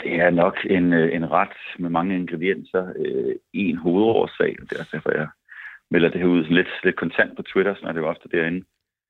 [0.02, 2.92] Det er nok en, øh, en ret med mange ingredienser.
[2.96, 5.28] Øh, en hovedårsag, og det er også derfor, jeg
[5.90, 8.64] melder det her ud lidt, lidt kontant på Twitter, sådan er det jo ofte derinde.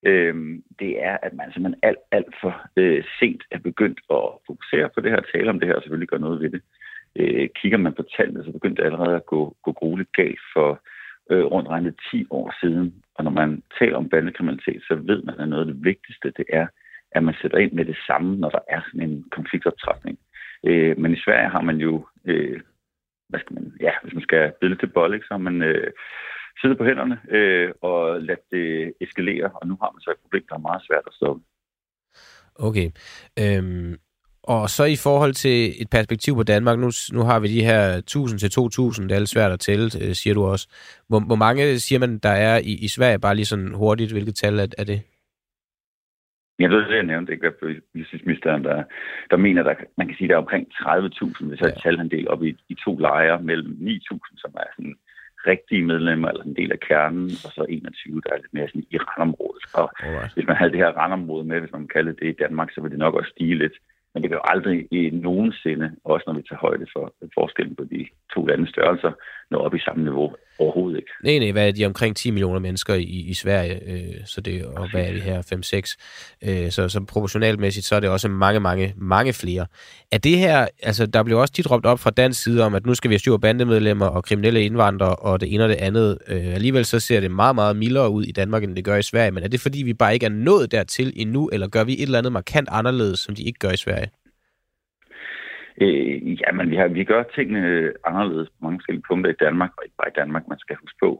[0.06, 0.34] Øh,
[0.78, 5.00] det er, at man simpelthen alt, alt for øh, sent er begyndt at fokusere på
[5.00, 6.62] det her, tale om det her, og selvfølgelig gøre noget ved det.
[7.16, 10.80] Øh, kigger man på tallene, så begyndte det allerede at gå, gå grueligt galt for
[11.30, 12.94] øh, rundt regnet 10 år siden.
[13.14, 16.44] Og når man taler om bandekriminalitet, så ved man, at noget af det vigtigste, det
[16.52, 16.66] er,
[17.12, 20.18] at man sætter ind med det samme, når der er sådan en konfliktoptrækning.
[20.66, 22.60] Øh, men i Sverige har man jo, øh,
[23.28, 25.90] hvad skal man, ja, hvis man skal bide til bold, ikke, så har man øh,
[26.60, 30.44] siddet på hænderne øh, og ladt det eskalere, og nu har man så et problem,
[30.48, 31.42] der er meget svært at stoppe.
[32.54, 32.90] Okay.
[33.38, 33.96] Øhm,
[34.42, 37.82] og så i forhold til et perspektiv på Danmark, nu, nu har vi de her
[37.94, 40.68] 1000 til 2000, det er lidt svært at tælle, øh, siger du også.
[41.08, 44.34] Hvor, hvor mange siger man, der er i, i Sverige, bare lige sådan hurtigt, hvilket
[44.34, 45.02] tal er, er det?
[46.60, 48.82] Jeg ved det, jeg nævnte ikke, hvad justitsministeren, der,
[49.30, 51.80] der mener, der, man kan sige, der er omkring 30.000, hvis jeg ja.
[51.82, 54.96] tal han del op i, i to lejre mellem 9.000, som er sådan
[55.46, 58.86] rigtige medlemmer, eller en del af kernen, og så 21, der er lidt mere sådan
[58.90, 59.64] i randområdet.
[59.74, 60.34] Og Alright.
[60.34, 62.90] hvis man havde det her randområde med, hvis man kalder det i Danmark, så ville
[62.90, 63.72] det nok også stige lidt.
[64.14, 67.84] Men det vil jo aldrig i nogensinde, også når vi tager højde for forskellen på
[67.84, 69.12] de to landes størrelser,
[69.50, 70.34] nå op i samme niveau.
[70.60, 71.10] Overhovedet ikke.
[71.24, 74.64] Nej, nej, hvad er de omkring 10 millioner mennesker i, i Sverige, øh, så det,
[74.64, 75.42] og hvad er det her,
[76.42, 79.66] 5-6, øh, så, så proportionalmæssigt, så er det også mange, mange, mange flere.
[80.12, 82.86] Er det her, altså der blev også tit råbt op fra dansk side om, at
[82.86, 86.18] nu skal vi have styr bandemedlemmer og kriminelle indvandrere og det ene og det andet.
[86.28, 89.02] Øh, alligevel så ser det meget, meget mildere ud i Danmark, end det gør i
[89.02, 91.92] Sverige, men er det fordi, vi bare ikke er nået dertil endnu, eller gør vi
[91.92, 94.10] et eller andet markant anderledes, som de ikke gør i Sverige?
[95.82, 99.84] Øh, jamen, vi, har, vi gør tingene anderledes på mange forskellige punkter i Danmark, og
[99.84, 101.10] ikke bare i Danmark, man skal huske på.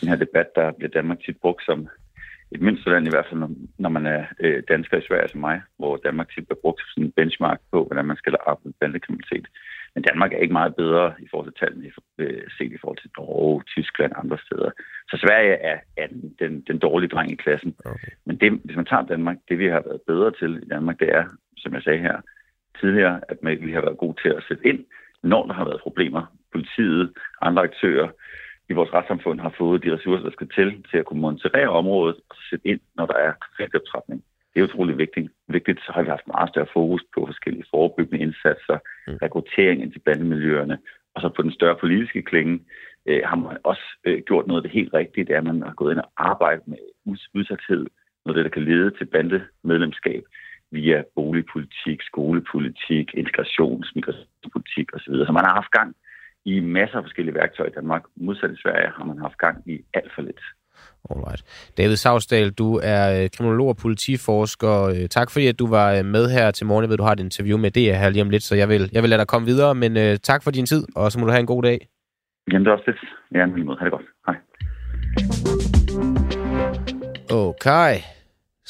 [0.00, 1.88] Den her debat, der bliver Danmark tit brugt som
[2.54, 3.40] et mindsteland, i hvert fald
[3.78, 6.88] når, man er øh, dansker i Sverige som mig, hvor Danmark tit bliver brugt som
[6.88, 9.46] sådan en benchmark på, hvordan man skal arbejde med bandekriminalitet.
[9.94, 13.10] Men Danmark er ikke meget bedre i forhold til tallene, øh, set i forhold til
[13.18, 14.70] Norge, Tyskland og andre steder.
[15.10, 17.74] Så Sverige er, er den, den, den dårlige dreng i klassen.
[17.84, 18.12] Okay.
[18.26, 21.08] Men det, hvis man tager Danmark, det vi har været bedre til i Danmark, det
[21.08, 21.24] er,
[21.56, 22.16] som jeg sagde her
[22.80, 24.84] tidligere, at vi har været gode til at sætte ind,
[25.22, 26.22] når der har været problemer.
[26.52, 28.08] Politiet, andre aktører
[28.68, 32.16] i vores retssamfund har fået de ressourcer, der skal til, til at kunne monitorere området
[32.30, 34.24] og sætte ind, når der er konfliktoptrætning.
[34.54, 35.32] Det er utrolig vigtigt.
[35.48, 35.78] vigtigt.
[35.80, 39.16] Så har vi haft meget større fokus på forskellige forebyggende indsatser, Mm.
[39.22, 40.78] rekruttering ind til bandemiljøerne,
[41.14, 42.60] og så på den større politiske klinge
[43.06, 45.62] øh, har man også øh, gjort noget af det helt rigtige, det er, at man
[45.62, 47.86] har gået ind og arbejdet med uds- udsathed,
[48.24, 50.22] noget af det, der kan lede til bandemedlemskab
[50.72, 55.14] via boligpolitik, skolepolitik, integrations, migrationspolitik osv.
[55.26, 55.90] Så man har haft gang
[56.44, 58.02] i masser af forskellige værktøjer i Danmark.
[58.16, 60.42] Modsat i Sverige har man haft gang i alt for lidt.
[61.10, 61.70] Alright.
[61.78, 64.74] David Savsdal, du er øh, kriminolog og politiforsker.
[64.94, 66.82] Øh, Tak fordi, at du var øh, med her til morgen.
[66.82, 68.90] Jeg ved, du har et interview med det her lige om lidt, så jeg vil,
[68.92, 71.26] jeg vil lade dig komme videre, men uh, tak for din tid, og så må
[71.26, 71.88] du have en god dag.
[72.52, 72.98] Jamen, det er også lidt.
[73.34, 73.78] Ja, lige måde.
[73.78, 74.06] Ha' det godt.
[74.26, 74.36] Hej.
[77.30, 78.21] Okay.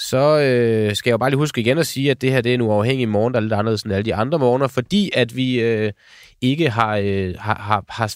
[0.08, 2.50] Så øh, skal jeg jo bare lige huske igen at sige, at det her det
[2.50, 5.36] er en uafhængig morgen, der er lidt anderledes end alle de andre morgener, fordi at
[5.36, 5.92] vi øh,
[6.40, 8.14] ikke har, øh, har, har, har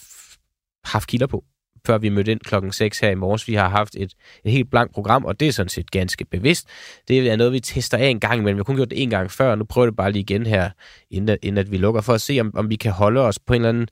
[0.85, 1.43] haft kilder på,
[1.87, 3.47] før vi mødte ind klokken 6 her i morges.
[3.47, 4.11] Vi har haft et,
[4.45, 6.67] et helt blankt program, og det er sådan set ganske bevidst.
[7.07, 9.09] Det er noget, vi tester af en gang, men vi har kun gjort det en
[9.09, 10.69] gang før, og nu prøver det bare lige igen her,
[11.11, 13.39] inden, at- inden at vi lukker, for at se, om, om vi kan holde os
[13.39, 13.87] på en eller anden...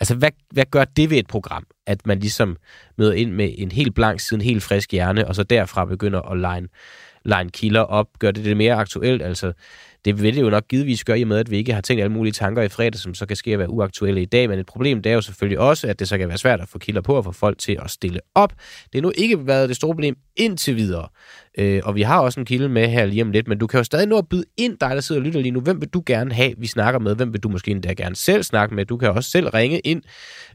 [0.00, 2.56] Altså, hvad, hvad gør det ved et program, at man ligesom
[2.98, 6.20] møder ind med en helt blank side, en helt frisk hjerne, og så derfra begynder
[6.20, 6.68] at line,
[7.24, 9.52] line kilder op, gør det det mere aktuelt, altså
[10.04, 12.02] det vil det jo nok givetvis gøre i og med, at vi ikke har tænkt
[12.02, 14.58] alle mulige tanker i fredag, som så kan ske at være uaktuelle i dag, men
[14.58, 16.78] et problem det er jo selvfølgelig også, at det så kan være svært at få
[16.78, 18.52] kilder på og få folk til at stille op.
[18.82, 21.08] Det har nu ikke været det store problem indtil videre,
[21.58, 23.78] øh, og vi har også en kilde med her lige om lidt, men du kan
[23.78, 25.60] jo stadig nå at byde ind, dig der sidder og lytter lige nu.
[25.60, 27.14] Hvem vil du gerne have, vi snakker med?
[27.14, 28.86] Hvem vil du måske endda gerne selv snakke med?
[28.86, 30.02] Du kan også selv ringe ind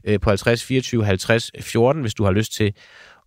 [0.04, 2.74] øh, på 50 24 50 14, hvis du har lyst til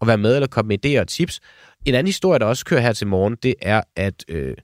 [0.02, 1.40] at være med eller komme med idéer og tips.
[1.86, 4.56] En anden historie, der også kører her til morgen, det er, at øh,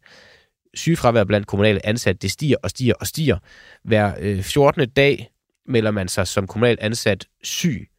[0.73, 3.37] sygefravær blandt kommunale ansatte, det stiger og stiger og stiger.
[3.83, 4.89] Hver øh, 14.
[4.89, 5.29] dag
[5.65, 7.89] melder man sig som kommunal ansat syg.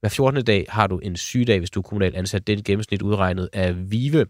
[0.00, 0.44] Hver 14.
[0.44, 2.46] dag har du en sygedag, hvis du er kommunal ansat.
[2.46, 4.26] Det er et gennemsnit udregnet af VIVE.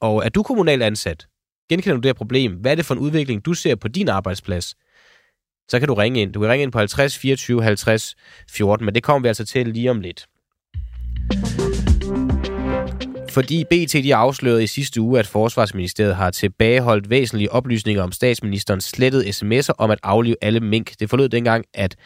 [0.00, 1.26] Og er du kommunal ansat?
[1.68, 2.52] Genkender du det her problem?
[2.52, 4.74] Hvad er det for en udvikling, du ser på din arbejdsplads?
[5.68, 6.32] Så kan du ringe ind.
[6.32, 8.16] Du kan ringe ind på 50 24 50
[8.50, 10.26] 14, men det kommer vi altså til lige om lidt.
[13.36, 18.84] Fordi BT de afslørede i sidste uge, at Forsvarsministeriet har tilbageholdt væsentlige oplysninger om statsministerens
[18.84, 20.92] slettede sms'er om at aflive alle mink.
[21.00, 21.96] Det forlod dengang, at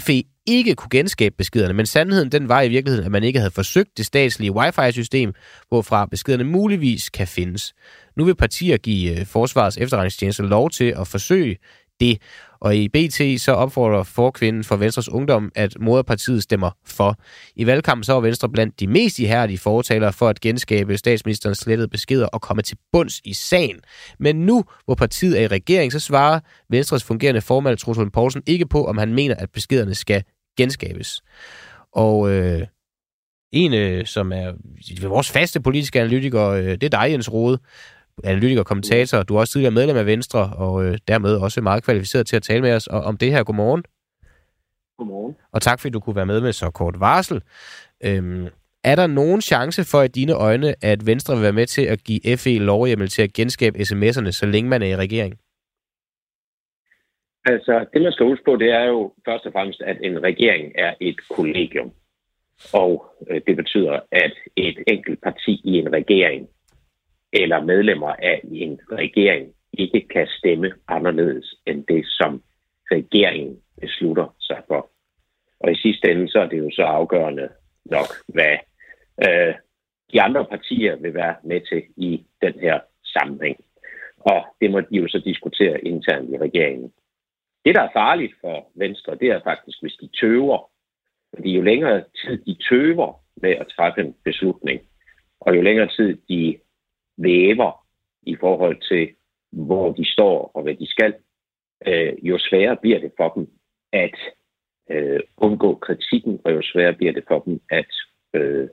[0.00, 3.50] FE ikke kunne genskabe beskederne, men sandheden den var i virkeligheden, at man ikke havde
[3.50, 5.32] forsøgt det statslige wifi-system,
[5.68, 7.74] hvorfra beskederne muligvis kan findes.
[8.16, 11.56] Nu vil partier give øh, Forsvarets efterretningstjeneste lov til at forsøge
[12.00, 12.22] det.
[12.60, 17.16] Og i BT så opfordrer forkvinden for Venstres Ungdom, at moderpartiet stemmer for.
[17.56, 21.88] I valgkampen så var Venstre blandt de mest ihærdige fortalere for at genskabe statsministerens slettede
[21.88, 23.80] beskeder og komme til bunds i sagen.
[24.18, 28.66] Men nu, hvor partiet er i regering, så svarer Venstres fungerende formand Troels Poulsen ikke
[28.66, 30.22] på, om han mener, at beskederne skal
[30.56, 31.22] genskabes.
[31.92, 32.66] Og øh,
[33.52, 34.52] en, øh, som er
[35.08, 37.58] vores faste politiske analytiker, øh, det er dig, Jens Rode,
[38.24, 39.22] analytiker og kommentator.
[39.22, 42.42] Du er også tidligere medlem af Venstre, og øh, dermed også meget kvalificeret til at
[42.42, 43.44] tale med os og- om det her.
[43.44, 43.84] Godmorgen.
[44.98, 45.36] Godmorgen.
[45.52, 47.42] Og tak fordi du kunne være med med så kort varsel.
[48.04, 48.46] Øhm,
[48.84, 52.04] er der nogen chance for i dine øjne, at Venstre vil være med til at
[52.04, 55.38] give FE lovhjemmel til at genskabe sms'erne, så længe man er i regering?
[57.44, 60.72] Altså, det man skal huske på, det er jo først og fremmest, at en regering
[60.74, 61.90] er et kollegium.
[62.72, 62.92] Og
[63.30, 66.48] øh, det betyder, at et enkelt parti i en regering
[67.32, 72.42] eller medlemmer af en regering ikke kan stemme anderledes end det, som
[72.90, 74.90] regeringen beslutter sig for.
[75.60, 77.48] Og i sidste ende, så er det jo så afgørende,
[77.84, 78.56] nok, hvad
[79.28, 79.54] øh,
[80.12, 83.56] de andre partier vil være med til i den her sammenhæng.
[84.18, 86.92] Og det må de jo så diskutere internt i regeringen.
[87.64, 90.70] Det, der er farligt for Venstre, det er faktisk, hvis de tøver.
[91.34, 94.80] Fordi jo længere tid de tøver med at træffe en beslutning,
[95.40, 96.58] og jo længere tid de
[97.22, 97.86] væver
[98.22, 99.14] i forhold til,
[99.52, 101.14] hvor de står og hvad de skal,
[101.86, 103.50] øh, jo sværere bliver det for dem
[103.92, 104.18] at
[104.90, 107.90] øh, undgå kritikken, og jo sværere bliver det for dem at,
[108.34, 108.68] øh,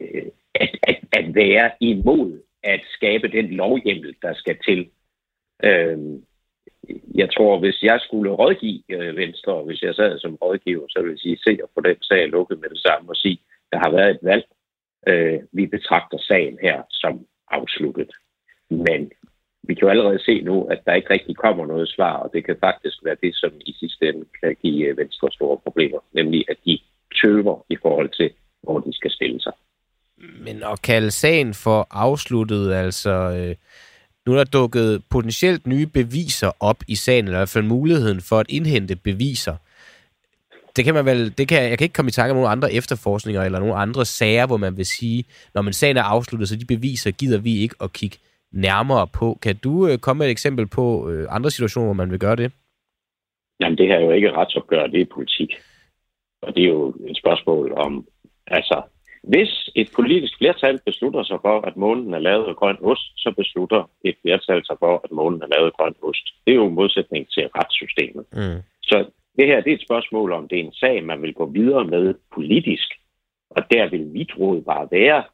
[0.00, 4.90] øh at, at, at være imod at skabe den lovhjemmel, der skal til.
[5.64, 5.98] Øh,
[7.14, 11.12] jeg tror, hvis jeg skulle rådgive øh, Venstre, hvis jeg sad som rådgiver, så ville
[11.12, 13.38] jeg sige, se at få den sag lukket med det samme og sige,
[13.72, 14.44] der har været et valg.
[15.08, 18.10] Øh, vi betragter sagen her som afsluttet.
[18.70, 19.12] Men
[19.62, 22.44] vi kan jo allerede se nu, at der ikke rigtig kommer noget svar, og det
[22.44, 26.44] kan faktisk være det, som i sidste ende kan give øh, Venstre store problemer, nemlig
[26.48, 26.78] at de
[27.22, 28.30] tøver i forhold til,
[28.62, 29.52] hvor de skal stille sig.
[30.16, 33.10] Men at kalde sagen for afsluttet, altså...
[33.10, 33.56] Øh,
[34.26, 38.20] nu er der dukket potentielt nye beviser op i sagen, eller i hvert fald muligheden
[38.20, 39.56] for at indhente beviser.
[40.76, 42.72] Det kan man vel, det kan, jeg kan ikke komme i tanke om nogle andre
[42.72, 46.56] efterforskninger eller nogle andre sager, hvor man vil sige, når man sagen er afsluttet, så
[46.56, 48.16] de beviser gider vi ikke at kigge
[48.52, 49.38] nærmere på.
[49.42, 52.36] Kan du øh, komme med et eksempel på øh, andre situationer, hvor man vil gøre
[52.36, 52.52] det?
[53.60, 55.50] Jamen, det her er jo ikke retsopgør, det er politik.
[56.42, 58.06] Og det er jo et spørgsmål om,
[58.46, 58.82] altså,
[59.22, 63.32] hvis et politisk flertal beslutter sig for, at månen er lavet af grøn ost, så
[63.36, 66.26] beslutter et flertal sig for, at månen er lavet af grøn ost.
[66.44, 68.24] Det er jo en modsætning til retssystemet.
[68.32, 68.60] Mm.
[68.82, 68.96] Så
[69.38, 71.84] det her det er et spørgsmål om, det er en sag, man vil gå videre
[71.84, 72.88] med politisk.
[73.50, 75.24] Og der vil mit råd bare være,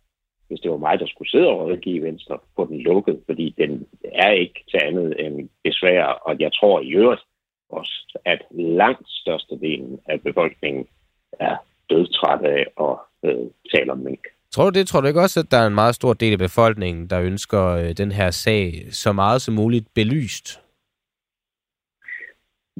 [0.49, 3.87] hvis det var mig, der skulle sidde og rådgive Venstre, på den lukket, fordi den
[4.05, 7.23] er ikke til andet end besvær, og jeg tror i øvrigt
[7.69, 10.87] også, at langt størstedelen af befolkningen
[11.33, 11.57] er
[11.91, 14.25] dødtræt af og øh, taler om mink.
[14.51, 14.87] Tror du det?
[14.87, 17.67] Tror du ikke også, at der er en meget stor del af befolkningen, der ønsker
[17.67, 20.61] øh, den her sag så meget som muligt belyst?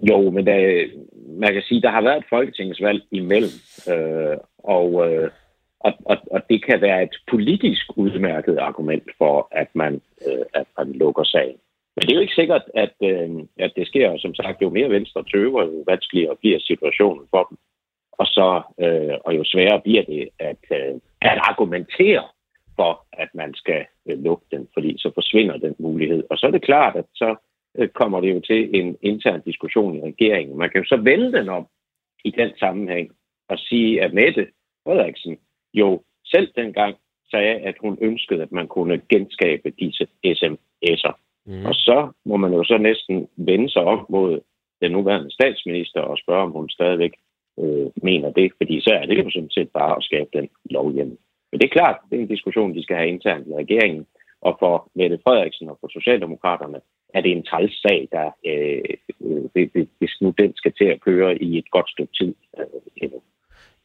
[0.03, 0.87] Jo, men der,
[1.39, 3.57] man kan sige, der har været et folketingsvalg imellem,
[3.93, 5.31] øh, og, øh,
[5.81, 10.67] og, og, og det kan være et politisk udmærket argument for, at man, øh, at
[10.79, 11.57] man lukker sagen.
[11.97, 14.19] Men det er jo ikke sikkert, at, øh, at det sker.
[14.19, 17.59] Som sagt, jo mere venstre tøver, jo vanskeligere bliver situationen for dem.
[18.13, 22.25] Og, så, øh, og jo sværere bliver det at, øh, at argumentere
[22.77, 26.25] for, at man skal øh, lukke den, fordi så forsvinder den mulighed.
[26.31, 27.37] Og så er det klart, at så
[27.95, 30.59] kommer det jo til en intern diskussion i regeringen.
[30.59, 31.67] Man kan jo så vende den om
[32.25, 33.11] i den sammenhæng
[33.49, 34.47] og sige, at Mette
[34.85, 35.39] Frederiksen
[35.75, 36.97] jo selv dengang
[37.31, 41.15] sagde, at hun ønskede, at man kunne genskabe disse sms'er.
[41.47, 41.67] Mm.
[41.67, 44.41] Og så må man jo så næsten vende sig om mod
[44.83, 47.13] den nuværende statsminister og spørge, om hun stadigvæk
[47.61, 51.19] øh, mener det, fordi så er det jo sådan set bare at skabe den lovhjemmel.
[51.53, 54.07] Men det er klart, det er en diskussion, de skal have internt i regeringen,
[54.41, 56.81] og for Mette Frederiksen og for Socialdemokraterne
[57.15, 58.83] er det en træls sag, der, øh,
[59.57, 63.23] øh, hvis nu den skal til at køre i et godt stykke tid øh, endnu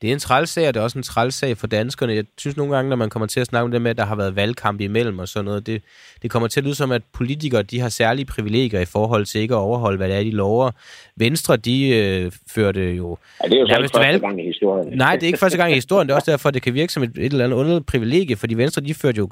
[0.05, 2.13] det er en trælsag, og det er også en trælsag for danskerne.
[2.13, 4.05] Jeg synes nogle gange, når man kommer til at snakke om det med, at der
[4.05, 5.81] har været valgkamp imellem og sådan noget, det,
[6.21, 9.41] det kommer til at lyde som, at politikere de har særlige privilegier i forhold til
[9.41, 10.71] ikke at overholde, hvad det er, de lover.
[11.15, 13.17] Venstre, de øh, førte jo...
[13.43, 14.21] Ja, det er jo så ikke første valg...
[14.21, 14.97] gang i historien.
[14.97, 16.07] Nej, det er ikke første gang i historien.
[16.07, 18.53] Det er også derfor, det kan virke som et, et eller andet underligt privilegie, fordi
[18.53, 19.29] Venstre, de førte jo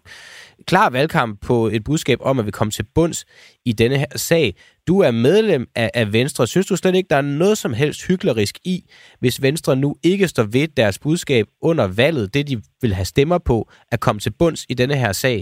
[0.65, 3.25] klar valgkamp på et budskab om, at vi kom til bunds
[3.65, 4.55] i denne her sag.
[4.87, 6.47] Du er medlem af, af Venstre.
[6.47, 8.77] Synes du slet ikke, der er noget som helst hyklerisk i,
[9.19, 13.39] hvis Venstre nu ikke står ved deres budskab under valget, det de vil have stemmer
[13.49, 13.57] på,
[13.91, 15.39] at komme til bunds i denne her sag?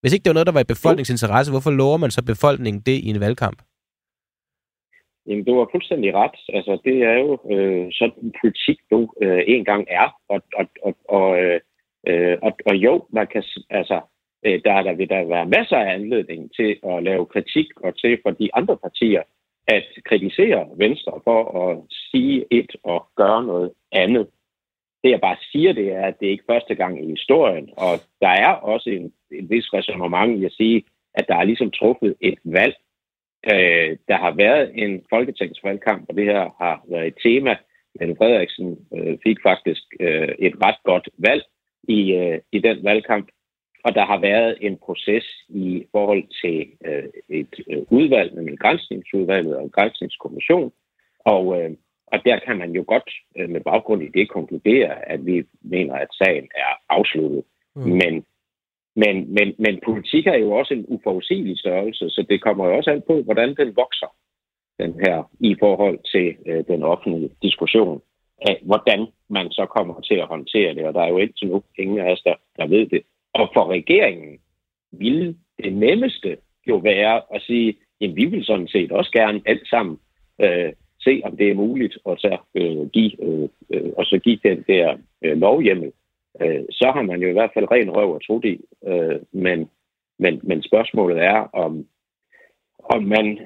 [0.00, 2.96] Hvis ikke det var noget, der var i befolkningsinteresse, hvorfor lover man så befolkningen det
[3.06, 3.58] i en valgkamp?
[5.26, 6.38] Jamen, du har fuldstændig ret.
[6.56, 10.08] Altså, det er jo øh, sådan politik nu øh, en gang er.
[10.28, 11.60] Og, og, og, og, øh,
[12.08, 14.00] øh og, og jo, man kan, altså,
[14.46, 18.18] Øh, der, der vil der være masser af anledning til at lave kritik og til
[18.22, 19.22] for de andre partier
[19.66, 21.78] at kritisere Venstre for at
[22.10, 24.26] sige et og gøre noget andet.
[25.04, 27.94] Det jeg bare siger, det er, at det er ikke første gang i historien, og
[28.20, 32.14] der er også en, en vis resonemang i at sige, at der er ligesom truffet
[32.20, 32.74] et valg.
[33.52, 37.56] Øh, der har været en folketingsvalgkamp, og det her har været et tema.
[38.00, 41.42] Men Frederiksen øh, fik faktisk øh, et ret godt valg
[41.88, 43.28] i, øh, i den valgkamp.
[43.84, 49.56] Og der har været en proces i forhold til øh, et øh, udvalg, nemlig grænsningsudvalget
[49.56, 50.72] og en grænsningskommission.
[51.18, 51.70] Og, øh,
[52.06, 55.94] og der kan man jo godt øh, med baggrund i det konkludere, at vi mener,
[55.94, 57.44] at sagen er afsluttet.
[57.76, 57.82] Mm.
[57.82, 58.24] Men,
[58.96, 62.90] men, men, men politik er jo også en uforudsigelig størrelse, så det kommer jo også
[62.90, 64.14] an på, hvordan den vokser,
[64.80, 68.02] den her, i forhold til øh, den offentlige diskussion.
[68.48, 70.84] af, hvordan man så kommer til at håndtere det.
[70.84, 73.02] Og der er jo indtil nu ingen af os, der, der ved det.
[73.34, 74.38] Og for regeringen
[74.92, 76.36] ville det nemmeste
[76.68, 79.98] jo være at sige, jamen vi vil sådan set også gerne alt sammen
[80.40, 84.38] øh, se, om det er muligt at så, øh, give, øh, øh, og så give
[84.42, 85.92] den der øh, lovhjemmel.
[86.42, 88.60] Øh, så har man jo i hvert fald ren røv og tro i.
[88.86, 89.70] Øh, men,
[90.18, 91.86] men, men spørgsmålet er, om,
[92.78, 93.38] om man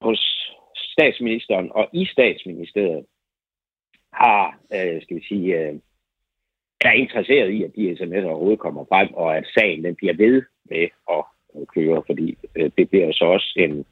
[0.00, 3.06] hos statsministeren og i statsministeriet
[4.12, 5.74] har, øh, skal vi sige, øh,
[6.80, 10.42] er interesseret i, at de sms'er overhovedet kommer frem, og at sagen den bliver ved
[10.70, 11.24] med at
[11.74, 13.84] køre, fordi øh, det bliver så også en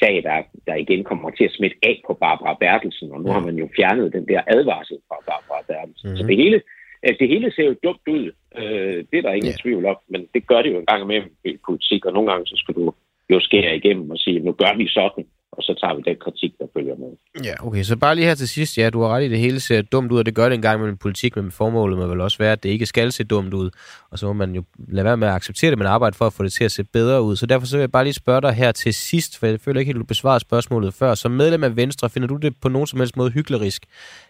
[0.00, 3.40] sag, der, der igen kommer til at smitte af på Barbara Bertelsen, og nu har
[3.40, 6.08] man jo fjernet den der advarsel fra Barbara Bertelsen.
[6.08, 6.16] Mm-hmm.
[6.16, 6.62] Så det hele,
[7.02, 8.32] altså det hele ser jo dumt ud.
[8.58, 9.62] Øh, det er der ingen yeah.
[9.62, 12.46] tvivl om, men det gør det jo en gang med i politik, og nogle gange
[12.46, 12.94] så skal du
[13.30, 15.26] jo skære igennem og sige, nu gør vi sådan,
[15.56, 17.10] og så tager vi den kritik, der følger med.
[17.44, 19.60] Ja, okay, så bare lige her til sidst, ja, du har ret i, det hele
[19.60, 22.20] ser dumt ud, og det gør det engang med en politik, men formålet må vel
[22.20, 23.70] også være, at det ikke skal se dumt ud,
[24.10, 26.32] og så må man jo lade være med at acceptere det, men arbejde for at
[26.32, 27.36] få det til at se bedre ud.
[27.36, 29.80] Så derfor så vil jeg bare lige spørge dig her til sidst, for jeg føler
[29.80, 31.14] ikke helt, du besvarer spørgsmålet før.
[31.14, 33.86] Som medlem af Venstre, finder du det på nogen som helst måde hyklerisk,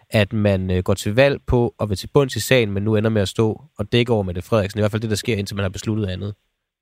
[0.09, 2.95] at man øh, går til valg på at vil til bunds i sagen, men nu
[2.95, 4.79] ender med at stå og dække over med det Frederiksen?
[4.79, 6.33] I hvert fald det, der sker, indtil man har besluttet andet.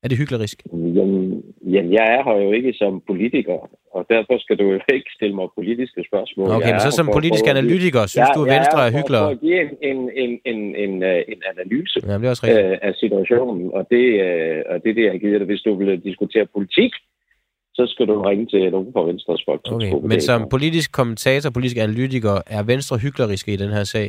[0.03, 0.63] Er det hyklerisk?
[0.73, 3.57] Jamen, jamen, jeg er her jo ikke som politiker,
[3.95, 6.45] og derfor skal du jo ikke stille mig politiske spørgsmål.
[6.57, 9.19] Okay, men så som politisk analytiker, synes jeg, du, at Venstre er, er hyggelig?
[9.19, 12.27] Jeg er for at give en, en, en, en, en, øh, en analyse jamen, det
[12.27, 12.65] er også rigtigt.
[12.71, 15.47] øh, af situationen, og det, øh, og det er det, jeg har givet dig.
[15.51, 16.93] Hvis du vil diskutere politik,
[17.77, 19.61] så skal du ringe til nogen fra Venstres folk.
[19.75, 24.07] Okay, men som politisk kommentator, politisk analytiker, er Venstre hykleriske i den her sag?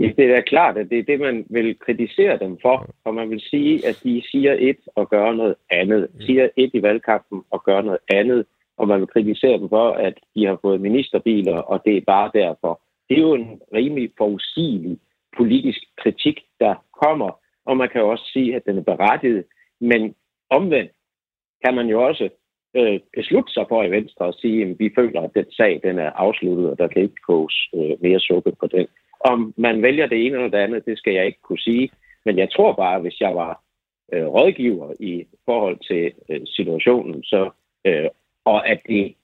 [0.00, 3.30] Ja, det er klart, at det er det, man vil kritisere dem for, og man
[3.30, 6.08] vil sige, at de siger et og gør noget andet.
[6.20, 10.14] Siger et i valgkampen og gør noget andet, og man vil kritisere dem for, at
[10.34, 12.80] de har fået ministerbiler, og det er bare derfor.
[13.08, 14.98] Det er jo en rimelig forudsigelig
[15.36, 19.44] politisk kritik, der kommer, og man kan også sige, at den er berettiget,
[19.80, 20.14] men
[20.50, 20.90] omvendt
[21.64, 22.28] kan man jo også
[22.76, 25.98] øh, beslutte sig for i Venstre og sige, at vi føler, at den sag den
[25.98, 28.86] er afsluttet, og der kan ikke koges øh, mere suppe på den.
[29.20, 31.90] Om man vælger det ene eller det andet, det skal jeg ikke kunne sige.
[32.24, 33.62] Men jeg tror bare, hvis jeg var
[34.12, 37.50] øh, rådgiver i forhold til øh, situationen, så,
[37.84, 38.08] øh,
[38.44, 39.14] og at det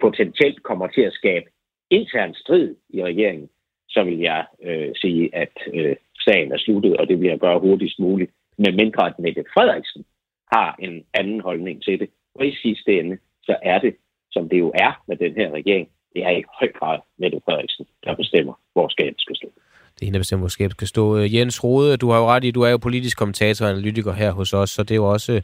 [0.00, 1.46] potentielt kommer til at skabe
[1.90, 3.48] intern strid i regeringen,
[3.88, 7.60] så vil jeg øh, sige, at øh, sagen er sluttet, og det vil jeg gøre
[7.60, 10.04] hurtigst muligt, medmindre at Mette Frederiksen
[10.52, 12.10] har en anden holdning til det.
[12.34, 13.96] Og i sidste ende, så er det,
[14.30, 17.84] som det jo er med den her regering, det er i høj grad Mette Frederiksen,
[18.04, 19.48] der bestemmer, hvor skabet skal stå.
[19.94, 21.16] Det er hende, der bestemmer, hvor skabet skal stå.
[21.18, 24.12] Øh, Jens Rode, du har jo ret i, du er jo politisk kommentator og analytiker
[24.12, 25.42] her hos os, så det er jo også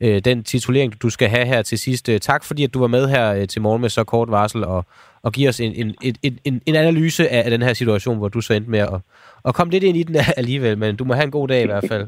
[0.00, 2.08] øh, den titulering, du skal have her til sidst.
[2.08, 4.64] Øh, tak fordi, at du var med her øh, til morgen med så kort varsel
[4.64, 4.84] og,
[5.22, 8.28] og give os en, en, en, en, en analyse af, af den her situation, hvor
[8.28, 9.00] du så endte med at,
[9.44, 11.66] at komme lidt ind i den alligevel, men du må have en god dag i
[11.66, 12.06] hvert fald.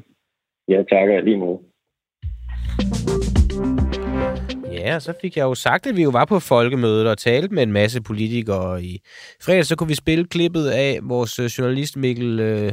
[0.68, 1.24] Ja, tak.
[1.24, 1.59] Lige måde.
[4.84, 7.62] Ja, så fik jeg jo sagt, at vi jo var på folkemødet og talte med
[7.62, 8.82] en masse politikere.
[8.82, 9.00] I
[9.42, 12.72] fredag så kunne vi spille klippet af vores øh, journalist Mikkel, øh,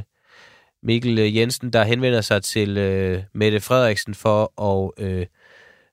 [0.83, 5.25] Mikkel øh, Jensen, der henvender sig til øh, Mette Frederiksen for at, øh,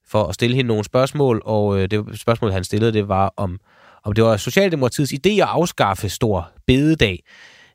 [0.09, 1.43] for at stille hende nogle spørgsmål.
[1.45, 3.61] Og øh, det spørgsmål, han stillede, det var om,
[4.05, 7.19] om det var Socialdemokratiets idé at afskaffe stor bededag.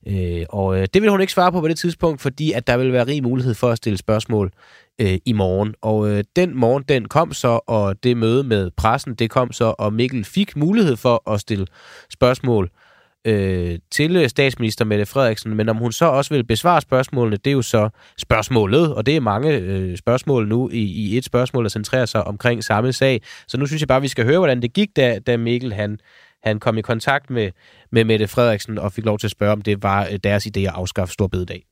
[0.08, 2.78] Øh, og øh, det vil hun ikke svare på på det tidspunkt, fordi at der
[2.78, 4.52] vil være rig mulighed for at stille spørgsmål
[5.02, 5.76] øh, i morgen.
[5.82, 9.76] Og øh, den morgen, den kom så, og det møde med pressen, det kom så,
[9.80, 11.68] og Mikkel fik mulighed for at stille
[12.10, 12.70] spørgsmål
[13.28, 17.48] øh, til øh, statsminister Mette Frederiksen, men om hun så også vil besvare spørgsmålene, det
[17.48, 21.63] er jo så spørgsmålet, og det er mange øh, spørgsmål nu i, i et spørgsmål,
[21.63, 23.22] der centrerer sig omkring samme sag.
[23.48, 25.74] Så nu synes jeg bare, at vi skal høre, hvordan det gik, da, da Mikkel
[25.74, 26.00] han,
[26.43, 27.51] han kom i kontakt med,
[27.91, 30.60] med Mette Frederiksen og fik lov til at spørge, om det var øh, deres idé
[30.60, 31.63] at afskaffe Storbededag.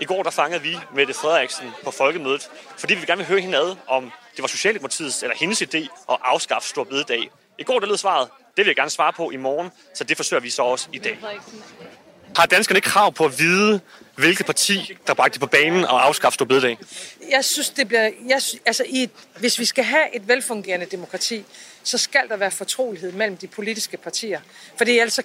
[0.00, 2.48] I går der fangede vi Mette Frederiksen på folkemødet,
[2.78, 6.18] fordi vi gerne vil høre hende ad, om det var Socialdemokratiets eller hendes idé at
[6.24, 7.30] afskaffe Stor Bededag.
[7.58, 10.16] I går der lød svaret, det vil jeg gerne svare på i morgen, så det
[10.16, 11.18] forsøger vi så også i dag.
[12.36, 13.80] Har danskerne ikke krav på at vide,
[14.14, 16.78] hvilket parti, der bragte på banen og afskaffe Stor Bededag?
[17.30, 18.10] Jeg synes, det bliver...
[18.28, 21.44] Jeg, altså, i hvis vi skal have et velfungerende demokrati,
[21.86, 24.40] så skal der være fortrolighed mellem de politiske partier.
[24.76, 25.20] For ellers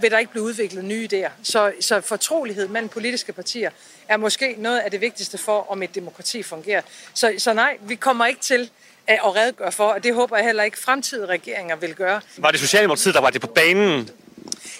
[0.00, 1.30] vil der ikke blive udviklet nye idéer.
[1.42, 3.70] Så, så fortrolighed mellem politiske partier
[4.08, 6.82] er måske noget af det vigtigste for, om et demokrati fungerer.
[7.14, 8.70] Så, så nej, vi kommer ikke til
[9.06, 12.20] at redegøre for, og det håber jeg heller ikke fremtidige regeringer vil gøre.
[12.36, 14.10] Var det Socialdemokratiet, der var det på banen?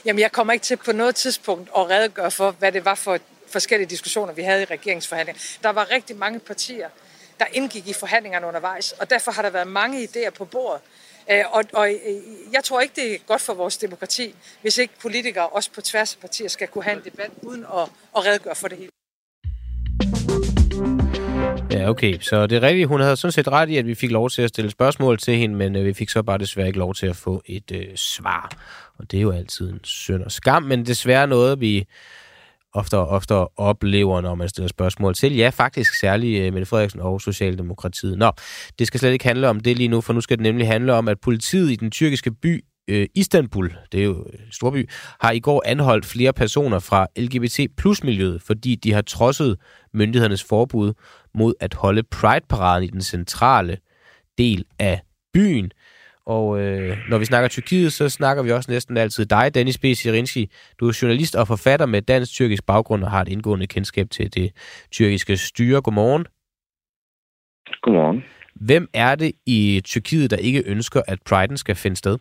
[0.04, 3.18] Jamen, jeg kommer ikke til på noget tidspunkt at redegøre for, hvad det var for
[3.50, 5.42] forskellige diskussioner, vi havde i regeringsforhandlinger.
[5.62, 6.88] Der var rigtig mange partier,
[7.38, 10.80] der indgik i forhandlingerne undervejs, og derfor har der været mange idéer på bordet.
[11.30, 12.16] Øh, og, og øh,
[12.52, 16.14] jeg tror ikke, det er godt for vores demokrati, hvis ikke politikere, også på tværs
[16.14, 18.90] af partier, skal kunne have en debat uden at, at redegøre for det hele.
[21.70, 22.18] Ja, okay.
[22.20, 22.88] Så det er rigtigt.
[22.88, 25.36] Hun havde sådan set ret i, at vi fik lov til at stille spørgsmål til
[25.36, 27.96] hende, men øh, vi fik så bare desværre ikke lov til at få et øh,
[27.96, 28.50] svar.
[28.98, 31.86] Og det er jo altid en synd og skam, men desværre noget, vi
[32.76, 35.36] ofte og ofte oplever, når man stiller spørgsmål til.
[35.36, 38.18] Ja, faktisk særligt øh, Mette Frederiksen og Socialdemokratiet.
[38.18, 38.32] Nå,
[38.78, 40.94] det skal slet ikke handle om det lige nu, for nu skal det nemlig handle
[40.94, 45.30] om, at politiet i den tyrkiske by øh, Istanbul, det er jo en storby, har
[45.30, 49.56] i går anholdt flere personer fra LGBT plus miljøet, fordi de har trodset
[49.94, 50.92] myndighedernes forbud
[51.34, 53.76] mod at holde Pride-paraden i den centrale
[54.38, 55.00] del af
[55.34, 55.70] byen.
[56.26, 59.84] Og øh, når vi snakker Tyrkiet, så snakker vi også næsten altid dig, Dennis B.
[59.94, 60.50] Sirinski.
[60.80, 64.52] Du er journalist og forfatter med dansk-tyrkisk baggrund og har et indgående kendskab til det
[64.92, 65.82] tyrkiske styre.
[65.82, 66.26] Godmorgen.
[67.82, 68.24] Godmorgen.
[68.54, 72.18] Hvem er det i Tyrkiet, der ikke ønsker, at Pride'en skal finde sted?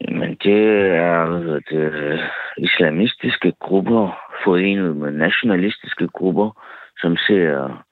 [0.00, 0.62] Men det
[0.96, 2.20] er det,
[2.58, 6.50] islamistiske grupper forenet med nationalistiske grupper,
[6.98, 7.84] som ser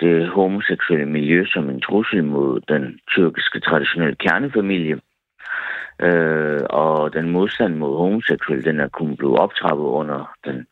[0.00, 5.00] det øh, homoseksuelle miljø som en trussel mod den tyrkiske traditionelle kernefamilie.
[6.00, 10.66] Øh, og den modstand mod homoseksuelle, den er kun blevet optrappet under den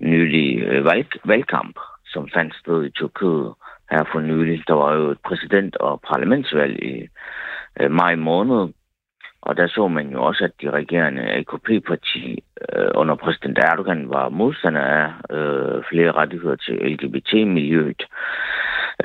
[0.00, 1.76] nylige øh, valg, valgkamp,
[2.06, 3.54] som fandt sted i Tyrkiet
[3.90, 4.64] her for nylig.
[4.68, 7.08] Der var jo et præsident- og parlamentsvalg i
[7.80, 8.68] øh, maj måned,
[9.46, 14.28] og der så man jo også, at de regerende AKP-parti øh, under præsident Erdogan var
[14.28, 18.02] modstander af øh, flere rettigheder til LGBT-miljøet.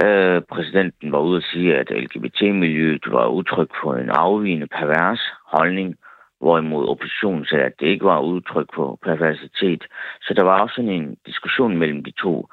[0.04, 5.96] Øh, præsidenten var ude at sige, at LGBT-miljøet var udtryk for en afvigende pervers holdning,
[6.40, 9.84] hvorimod oppositionen sagde, at det ikke var udtryk for perversitet.
[10.22, 12.48] Så der var også sådan en diskussion mellem de to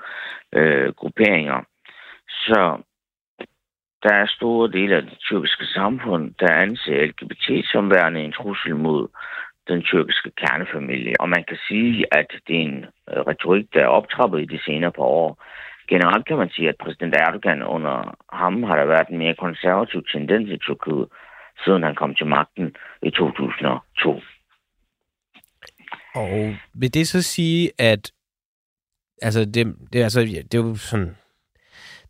[0.53, 1.61] øh, grupperinger.
[2.29, 2.79] Så
[4.07, 8.77] der er store dele af det tyrkiske samfund, der anser LGBT som værende en trussel
[8.77, 9.09] mod
[9.69, 11.15] den tyrkiske kernefamilie.
[11.21, 12.79] Og man kan sige, at det er en
[13.11, 15.31] øh, retorik, der er optrappet i de senere par år.
[15.89, 17.97] Generelt kan man sige, at præsident Erdogan under
[18.33, 21.07] ham har der været en mere konservativ tendens i Tyrkiet,
[21.65, 24.21] siden han kom til magten i 2002.
[26.15, 28.13] Og vil det så sige, at
[29.23, 31.17] altså det, det, altså, det er jo sådan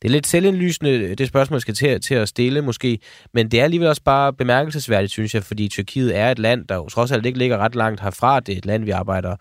[0.07, 2.99] det er lidt selvindlysende, det spørgsmål, jeg skal til, til at stille måske,
[3.35, 6.89] men det er alligevel også bare bemærkelsesværdigt, synes jeg, fordi Tyrkiet er et land, der
[6.89, 8.41] trods alt ikke ligger ret langt herfra.
[8.41, 9.37] Det er et land, vi arbejder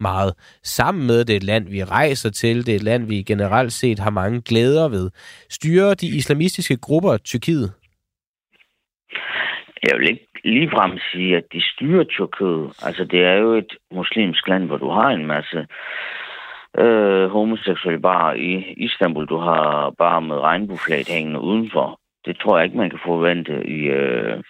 [0.00, 1.24] meget sammen med.
[1.24, 2.66] Det er et land, vi rejser til.
[2.66, 5.10] Det er et land, vi generelt set har mange glæder ved.
[5.50, 7.72] Styrer de islamistiske grupper Tyrkiet?
[9.88, 12.64] Jeg vil ikke ligefrem sige, at de styrer Tyrkiet.
[12.86, 15.66] Altså, det er jo et muslimsk land, hvor du har en masse
[16.78, 19.26] øh, homoseksuelle bare i Istanbul.
[19.26, 21.98] Du har bare med regnbueflaget hængende udenfor.
[22.24, 24.42] Det tror jeg ikke, man kan forvente i øh,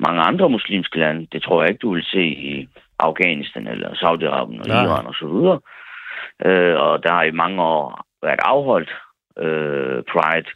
[0.00, 1.26] mange andre muslimske lande.
[1.32, 5.26] Det tror jeg ikke, du vil se i Afghanistan eller Saudi-Arabien og Iran og så
[5.26, 5.60] videre.
[6.44, 8.92] Øh, og der har i mange år været afholdt
[9.38, 10.50] øh, Pride.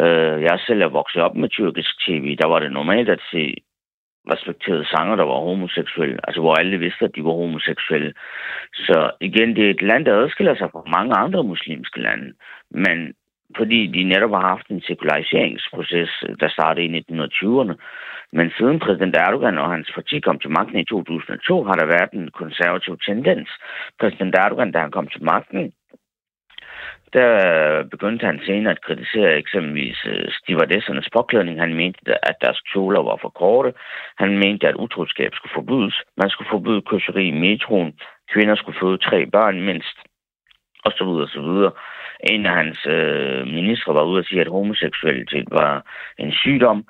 [0.00, 2.36] Øh, jeg selv er vokset op med tyrkisk tv.
[2.36, 3.54] Der var det normalt at se
[4.30, 6.18] respekterede sanger, der var homoseksuelle.
[6.26, 8.12] Altså, hvor alle vidste, at de var homoseksuelle.
[8.74, 12.32] Så igen, det er et land, der adskiller sig fra mange andre muslimske lande.
[12.70, 13.14] Men
[13.56, 16.10] fordi de netop har haft en sekulariseringsproces,
[16.40, 17.74] der startede i 1920'erne.
[18.32, 22.12] Men siden præsident Erdogan og hans parti kom til magten i 2002, har der været
[22.12, 23.48] en konservativ tendens.
[24.00, 25.72] Præsident Erdogan, da han kom til magten,
[27.12, 31.60] der begyndte han senere at kritisere eksempelvis øh, stivardessernes påklædning.
[31.60, 31.98] Han mente,
[32.28, 33.72] at deres kjoler var for korte.
[34.18, 35.96] Han mente, at utroskab skulle forbydes.
[36.16, 37.92] Man skulle forbyde kysseri i metroen.
[38.32, 39.96] Kvinder skulle føde tre børn mindst.
[40.84, 41.72] Og så videre, og så videre.
[42.30, 45.86] En af hans øh, ministre var ude at sige, at homoseksualitet var
[46.18, 46.84] en sygdom.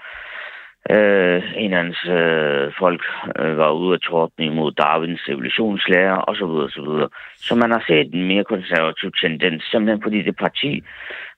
[0.91, 3.03] Øh, en af hans øh, folk
[3.39, 6.39] øh, var ude af tordne imod Darwins evolutionslærer osv.
[6.39, 7.09] Så, videre, så, videre.
[7.37, 10.83] så man har set en mere konservativ tendens, simpelthen fordi det parti,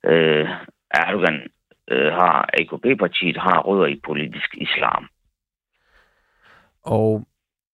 [0.04, 0.48] øh,
[0.90, 1.38] Erdogan
[1.90, 5.08] øh, har, AKP-partiet, har rødder i politisk islam.
[6.82, 7.26] Og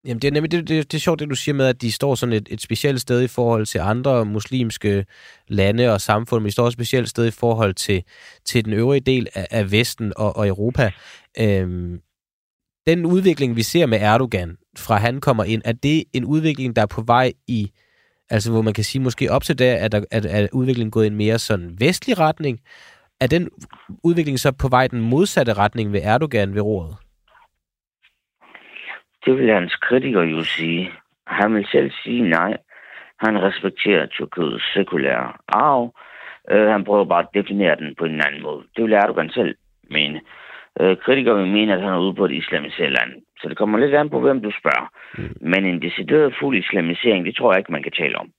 [0.05, 1.91] Jamen, det er nemlig det, det, det er sjovt, det du siger med, at de
[1.91, 5.05] står sådan et, et specielt sted i forhold til andre muslimske
[5.47, 8.03] lande og samfund, men de står også et specielt sted i forhold til,
[8.45, 10.91] til den øvrige del af, af Vesten og, og Europa.
[11.39, 12.01] Øhm,
[12.87, 16.81] den udvikling, vi ser med Erdogan, fra han kommer ind, er det en udvikling, der
[16.81, 17.71] er på vej i,
[18.29, 21.03] altså hvor man kan sige, måske op til der, at, der, at, at udviklingen gået
[21.03, 22.59] i en mere sådan vestlig retning?
[23.19, 23.49] Er den
[24.03, 26.95] udvikling så på vej den modsatte retning ved Erdogan ved roret?
[29.25, 30.91] Det vil hans kritikere jo sige.
[31.27, 32.57] Han vil selv sige nej.
[33.17, 35.95] Han respekterer Tyrkiets sekulære arv.
[36.51, 38.63] Øh, han prøver bare at definere den på en anden måde.
[38.75, 39.55] Det vil Erdogan selv
[39.89, 40.21] mene.
[40.79, 43.11] Øh, kritikere vil mene, at han er ude på et islamiseret land.
[43.39, 44.87] Så det kommer lidt an på, hvem du spørger.
[45.17, 45.35] Mm.
[45.51, 48.29] Men en decideret fuld islamisering, det tror jeg ikke, man kan tale om.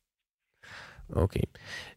[1.16, 1.44] Okay.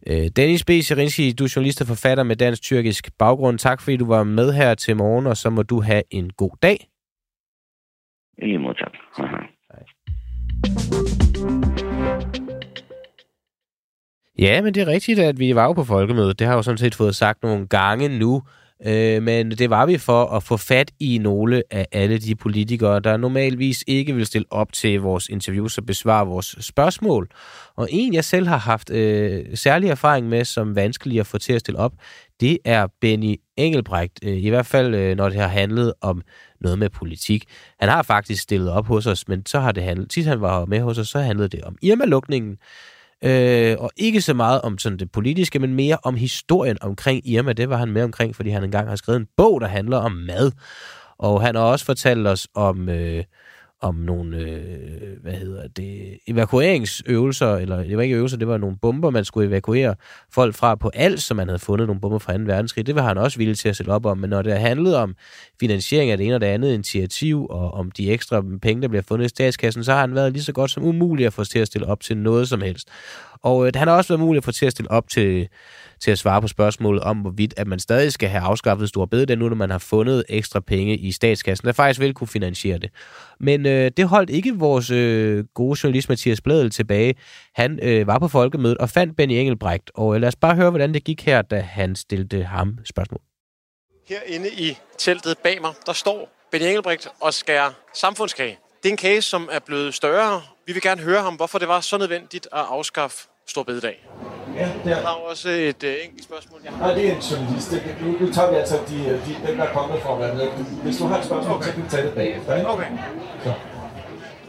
[0.06, 0.70] Øh, Dennis B.
[0.82, 3.58] Serinski, du er journalist og forfatter med dansk-tyrkisk baggrund.
[3.58, 6.56] Tak fordi du var med her til morgen, og så må du have en god
[6.62, 6.76] dag.
[8.38, 8.92] I lige måde, tak.
[14.38, 16.38] Ja, men det er rigtigt, at vi var jo på folkemødet.
[16.38, 18.42] Det har jeg jo sådan set fået sagt nogle gange nu.
[18.84, 23.00] Øh, men det var vi for at få fat i nogle af alle de politikere,
[23.00, 27.28] der normalvis ikke vil stille op til vores interviews og besvare vores spørgsmål.
[27.76, 31.52] Og en, jeg selv har haft øh, særlig erfaring med, som vanskelig at få til
[31.52, 31.92] at stille op,
[32.40, 34.18] det er Benny Engelbrecht.
[34.22, 36.22] Øh, I hvert fald, øh, når det har handlet om
[36.60, 37.44] noget med politik.
[37.80, 40.64] Han har faktisk stillet op hos os, men så har det handlet, sidst han var
[40.64, 42.58] med hos os, så handlede det om Irma-lukningen,
[43.24, 47.52] Øh, og ikke så meget om sådan det politiske, men mere om historien omkring Irma.
[47.52, 50.12] Det var han med omkring, fordi han engang har skrevet en bog, der handler om
[50.12, 50.52] mad.
[51.18, 53.24] Og han har også fortalt os om, øh,
[53.80, 58.76] om nogle, øh, hvad hedder det, evakueringsøvelser, eller det var ikke øvelser, det var nogle
[58.82, 59.94] bomber, man skulle evakuere
[60.32, 62.42] folk fra på alt, som man havde fundet nogle bomber fra 2.
[62.42, 62.86] verdenskrig.
[62.86, 65.14] Det var han også villig til at sætte op om, men når det handlede om
[65.60, 69.02] finansiering af det ene og det andet initiativ, og om de ekstra penge, der bliver
[69.02, 71.58] fundet i statskassen, så har han været lige så godt som umulig at få til
[71.58, 72.88] at stille op til noget som helst.
[73.42, 75.48] Og øh, han har også været muligt at få til at stille op til,
[76.00, 79.36] til at svare på spørgsmålet om, hvorvidt at man stadig skal have afskaffet store bede,
[79.36, 82.90] nu når man har fundet ekstra penge i statskassen, der faktisk vil kunne finansiere det.
[83.40, 87.14] Men øh, det holdt ikke vores øh, gode journalist Mathias Bledel tilbage.
[87.54, 90.70] Han øh, var på folkemødet og fandt Benny Engelbrecht, og øh, lad os bare høre,
[90.70, 93.20] hvordan det gik her, da han stillede ham spørgsmål.
[94.08, 98.58] Herinde i teltet bag mig, der står Benny Engelbrecht og skærer samfundskage.
[98.82, 100.42] Det er en kage, som er blevet større.
[100.66, 104.06] Vi vil gerne høre ham, hvorfor det var så nødvendigt at afskaffe Stor Bededag.
[104.56, 104.96] Ja, det er.
[104.96, 106.60] Jeg har også et uh, enkelt spørgsmål.
[106.64, 106.70] Ja.
[106.70, 107.72] Nej, det er en journalist.
[108.00, 110.48] Nu, nu tager vi altså de, de, dem, der er kommet for at være med.
[110.82, 111.66] Hvis du har et spørgsmål, okay.
[111.66, 112.56] så kan vi tage det bagefter.
[112.56, 112.68] Ikke?
[112.68, 112.86] Okay.
[113.44, 113.52] Så.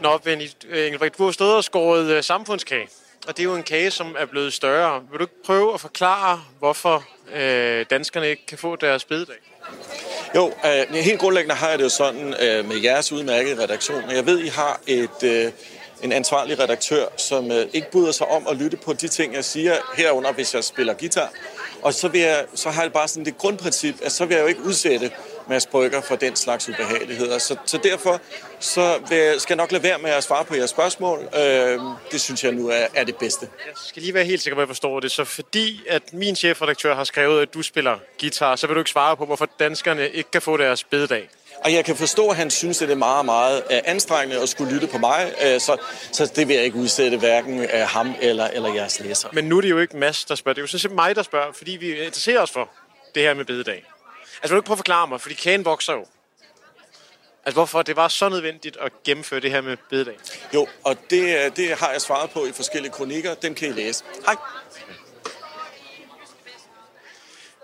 [0.02, 2.88] Nå, Benny Engelbrecht, du har stået og skåret uh, samfundskage.
[3.28, 5.02] Og det er jo en kage, som er blevet større.
[5.10, 7.04] Vil du ikke prøve at forklare, hvorfor
[7.34, 9.36] øh, danskerne ikke kan få deres bededag?
[10.34, 14.10] Jo, øh, helt grundlæggende har jeg det jo sådan øh, med jeres udmærkede redaktion.
[14.10, 15.52] Jeg ved, I har et, øh,
[16.02, 19.44] en ansvarlig redaktør, som øh, ikke bryder sig om at lytte på de ting, jeg
[19.44, 21.30] siger herunder, hvis jeg spiller guitar.
[21.82, 24.42] Og så, vil jeg, så har jeg bare sådan det grundprincip, at så vil jeg
[24.42, 25.10] jo ikke udsætte
[25.48, 27.38] Mads Brygger for den slags ubehageligheder.
[27.38, 28.20] Så, så derfor
[28.60, 31.28] så vil jeg, skal jeg nok lade være med at svare på jeres spørgsmål.
[31.36, 31.80] Øh,
[32.12, 33.48] det synes jeg nu er, er det bedste.
[33.66, 35.10] Jeg skal lige være helt sikker på, at jeg forstår det.
[35.10, 38.90] Så fordi at min chefredaktør har skrevet, at du spiller guitar, så vil du ikke
[38.90, 41.28] svare på, hvorfor danskerne ikke kan få deres bededag?
[41.64, 44.48] Og jeg kan forstå, at han synes, at det er meget, meget uh, anstrengende at
[44.48, 45.76] skulle lytte på mig, uh, så,
[46.12, 49.28] så det vil jeg ikke udsætte hverken uh, ham eller, eller jeres læser.
[49.32, 50.54] Men nu er det jo ikke Mads, der spørger.
[50.54, 52.68] Det er jo sådan mig, der spørger, fordi vi interesserer os for
[53.14, 53.84] det her med bededag.
[54.42, 56.06] Altså, vil du ikke prøve at forklare mig, fordi kagen vokser jo.
[57.44, 60.14] Altså, hvorfor det var så nødvendigt at gennemføre det her med bededag?
[60.54, 63.34] Jo, og det, det har jeg svaret på i forskellige kronikker.
[63.34, 64.04] Dem kan I læse.
[64.26, 64.36] Hej.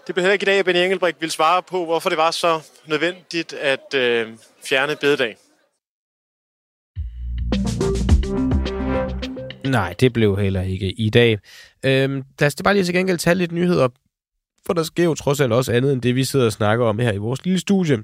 [0.07, 2.61] Det behøver ikke i dag, at Benny Engelbrecht vil svare på, hvorfor det var så
[2.87, 4.29] nødvendigt at øh,
[4.65, 5.37] fjerne bededag.
[9.71, 11.39] Nej, det blev heller ikke i dag.
[11.85, 13.89] Øhm, lad os bare lige til gengæld tage lidt nyheder,
[14.67, 16.99] for der sker jo trods alt også andet end det, vi sidder og snakker om
[16.99, 17.99] her i vores lille studie.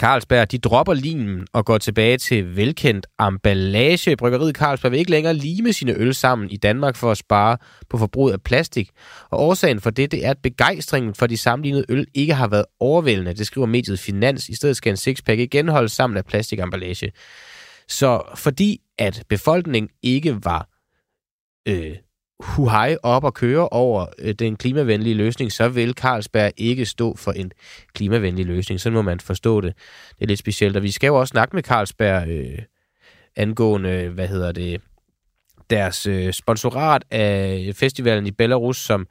[0.00, 4.16] Carlsberg, de dropper limen og går tilbage til velkendt emballage.
[4.16, 7.56] Bryggeriet Carlsberg vil ikke længere lime sine øl sammen i Danmark for at spare
[7.88, 8.90] på forbruget af plastik.
[9.30, 12.64] Og årsagen for det, det er, at begejstringen for de sammenlignede øl ikke har været
[12.80, 13.34] overvældende.
[13.34, 14.48] Det skriver mediet Finans.
[14.48, 17.12] I stedet skal en sixpack igen holdes sammen af plastikemballage.
[17.88, 20.68] Så fordi at befolkningen ikke var
[21.68, 21.96] øh,
[22.42, 27.32] huhej op og køre over øh, den klimavenlige løsning, så vil Carlsberg ikke stå for
[27.32, 27.52] en
[27.94, 28.80] klimavenlig løsning.
[28.80, 29.74] Så må man forstå det.
[30.08, 30.76] Det er lidt specielt.
[30.76, 32.58] Og vi skal jo også snakke med Carlsberg øh,
[33.36, 34.80] angående, hvad hedder det,
[35.70, 39.06] deres øh, sponsorat af festivalen i Belarus, som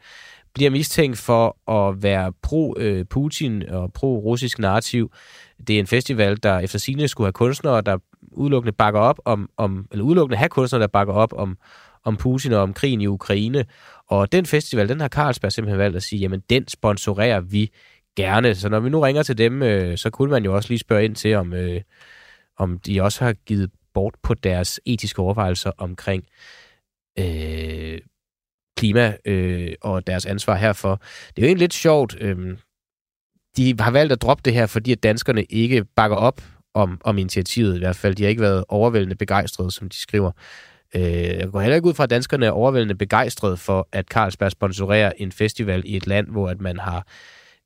[0.53, 5.11] bliver mistænkt for at være pro-Putin øh, og pro-russisk narrativ.
[5.67, 7.97] Det er en festival, der efter sine skulle have kunstnere, der
[8.31, 11.57] udelukkende bakker op om, om eller udelukkende have kunstnere, der bakker op om,
[12.03, 13.65] om Putin og om krigen i Ukraine.
[14.07, 17.71] Og den festival, den har Carlsberg simpelthen valgt at sige, jamen den sponsorerer vi
[18.15, 18.55] gerne.
[18.55, 21.05] Så når vi nu ringer til dem, øh, så kunne man jo også lige spørge
[21.05, 21.81] ind til, om, øh,
[22.57, 26.23] om de også har givet bort på deres etiske overvejelser omkring
[27.19, 27.99] øh,
[28.77, 31.01] klima øh, og deres ansvar herfor.
[31.35, 32.17] Det er jo egentlig lidt sjovt.
[32.21, 32.57] Øh,
[33.57, 36.41] de har valgt at droppe det her, fordi at danskerne ikke bakker op
[36.73, 38.15] om, om initiativet i hvert fald.
[38.15, 40.31] De har ikke været overvældende begejstrede, som de skriver.
[40.95, 44.51] Øh, jeg går heller ikke ud fra, at danskerne er overvældende begejstrede for, at Carlsberg
[44.51, 47.07] sponsorerer en festival i et land, hvor at man har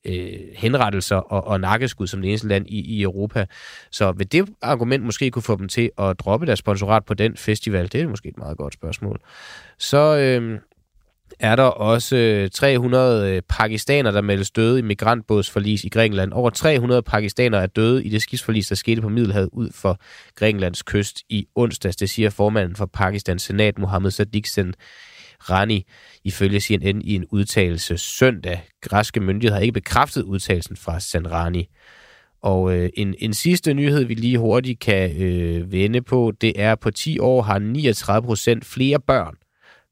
[0.05, 3.45] øh, henrettelser og, og nakkeskud som det eneste land i, i Europa.
[3.91, 7.37] Så vil det argument måske kunne få dem til at droppe deres sponsorat på den
[7.37, 7.91] festival?
[7.91, 9.19] Det er måske et meget godt spørgsmål.
[9.77, 10.59] Så øh,
[11.39, 16.33] er der også øh, 300 øh, pakistanere, der meldes døde i migrantbådsforlis i Grækenland.
[16.33, 19.99] Over 300 pakistanere er døde i det skibsforlis, der skete på Middelhavet ud for
[20.35, 21.95] Grækenlands kyst i onsdags.
[21.95, 24.73] Det siger formanden for Pakistans senat, Mohammed Sadiq Sen
[25.49, 25.85] Rani,
[26.23, 28.61] ifølge CNN i en udtalelse søndag.
[28.81, 31.69] Græske myndigheder har ikke bekræftet udtalelsen fra Sanrani.
[32.41, 36.71] Og øh, en, en sidste nyhed, vi lige hurtigt kan øh, vende på, det er,
[36.71, 39.35] at på 10 år har 39 procent flere børn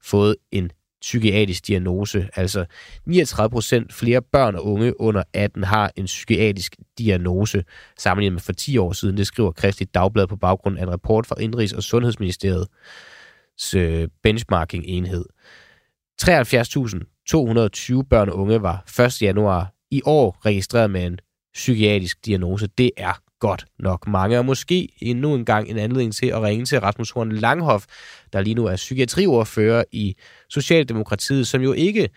[0.02, 0.70] fået en
[1.02, 2.28] psykiatrisk diagnose.
[2.36, 2.64] Altså
[3.06, 7.64] 39 procent flere børn og unge under 18 har en psykiatrisk diagnose,
[7.98, 9.16] sammenlignet med for 10 år siden.
[9.16, 15.24] Det skriver Kristelig Dagblad på baggrund af en rapport fra Indrigs- og Sundhedsministeriets øh, benchmarking-enhed.
[16.22, 19.22] 73.220 børn og unge var 1.
[19.22, 21.18] januar i år registreret med en
[21.54, 22.66] psykiatrisk diagnose.
[22.66, 26.64] Det er godt nok mange, og måske endnu en gang en anledning til at ringe
[26.64, 27.84] til Rasmus Horn Langhoff,
[28.32, 30.16] der lige nu er psykiatriordfører i
[30.50, 32.08] Socialdemokratiet, som jo ikke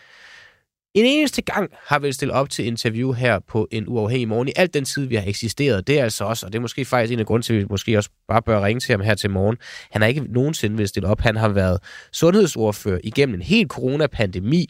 [0.94, 4.52] en eneste gang har vel stillet op til interview her på en uafhængig morgen i
[4.56, 5.88] alt den tid, vi har eksisteret.
[5.88, 7.66] Det er altså også, og det er måske faktisk en af grunden til, at vi
[7.70, 9.58] måske også bare bør ringe til ham her til morgen.
[9.92, 11.22] Han har ikke nogensinde vil stille op.
[11.22, 11.80] Han har været
[12.12, 14.68] sundhedsordfører igennem en hel coronapandemi,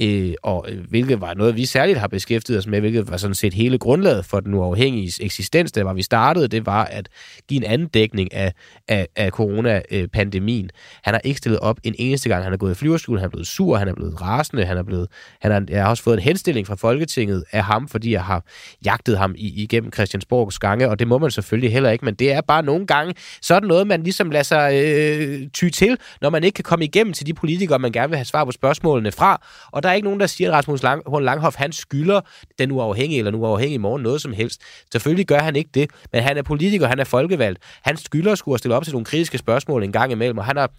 [0.00, 3.34] øh, og øh, hvilket var noget, vi særligt har beskæftiget os med, hvilket var sådan
[3.34, 7.08] set hele grundlaget for den uafhængige eksistens, der var vi startede, det var at
[7.48, 8.52] give en anden dækning af,
[8.88, 10.70] af, af coronapandemien.
[11.02, 12.44] Han har ikke stillet op en eneste gang.
[12.44, 14.82] Han er gået i flyverskole, han er blevet sur, han er blevet rasende, han er
[14.82, 15.08] blevet,
[15.40, 18.44] han har, jeg har også fået en henstilling fra Folketinget af ham, fordi jeg har
[18.84, 22.32] jagtet ham i, igennem Christiansborgs gange, og det må man selvfølgelig heller ikke, men det
[22.32, 26.44] er bare nogle gange sådan noget, man ligesom lader sig øh, ty til, når man
[26.44, 29.46] ikke kan komme igennem til de politikere, man gerne vil have svar på spørgsmålene fra,
[29.72, 32.20] og der er ikke nogen, der siger, at Rasmus Lang, Horn Langhoff, han skylder
[32.58, 34.60] den uafhængige eller den uafhængige morgen noget som helst.
[34.92, 37.58] Selvfølgelig gør han ikke det, men han er politiker, han er folkevalgt.
[37.82, 40.70] Han skylder skulle stille op til nogle kritiske spørgsmål en gang imellem, og han har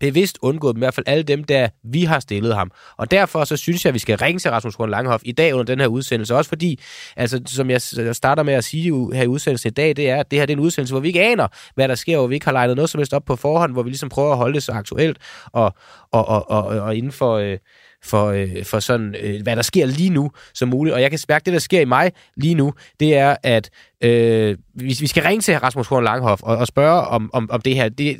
[0.00, 2.70] bevidst undgået i hvert fald alle dem, der vi har stillet ham.
[2.96, 5.54] Og derfor så synes jeg, at vi skal ringe til Rasmus Horn Langhoff i dag
[5.54, 6.36] under den her udsendelse.
[6.36, 6.80] Også fordi,
[7.16, 7.82] altså, som jeg
[8.12, 10.52] starter med at sige her i udsendelsen i dag, det er, at det her det
[10.52, 12.76] er en udsendelse, hvor vi ikke aner, hvad der sker, hvor vi ikke har legnet
[12.76, 15.18] noget som helst op på forhånd, hvor vi ligesom prøver at holde det så aktuelt
[15.52, 15.74] og,
[16.12, 17.36] og, og, og, og inden for...
[17.36, 17.58] Øh,
[18.04, 20.94] for, øh, for sådan, øh, hvad der sker lige nu som muligt.
[20.94, 24.58] Og jeg kan mærke, det, der sker i mig lige nu, det er, at øh,
[24.74, 27.74] vi, vi skal ringe til Rasmus Horn Langhoff og, og spørge om, om, om det
[27.74, 27.88] her.
[27.88, 28.14] Det er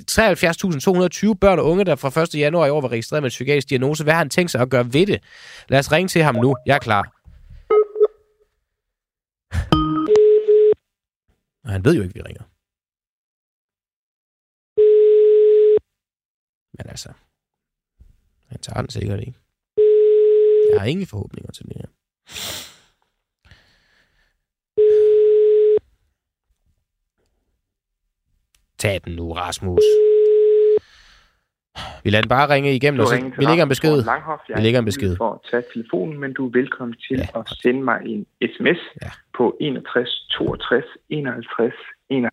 [1.33, 2.35] 73.220 børn og unge, der fra 1.
[2.35, 4.05] januar i år var registreret med en psykiatrisk diagnose.
[4.05, 5.23] Hvad har han tænkt sig at gøre ved det?
[5.69, 6.57] Lad os ringe til ham nu.
[6.67, 7.19] Jeg er klar.
[11.65, 12.43] Og han ved jo ikke, vi ringer.
[16.79, 17.13] Men altså,
[18.49, 19.42] han tager den sikkert ikke.
[20.73, 21.87] Jeg har ingen forhåbninger til det her.
[28.79, 29.83] Tag den nu, Rasmus.
[32.05, 34.05] Vi lader den bare ringe igennem, og så vi lægger en besked.
[34.05, 34.43] Langhoff.
[34.49, 35.17] Vi lægger en besked.
[35.17, 37.41] for at tage telefonen, men du er velkommen til ja.
[37.41, 39.11] at sende mig en sms ja.
[39.37, 41.75] på 61 62 51
[42.09, 42.33] 51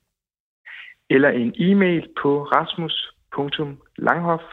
[1.09, 4.43] eller en e-mail på rasmus.langhoff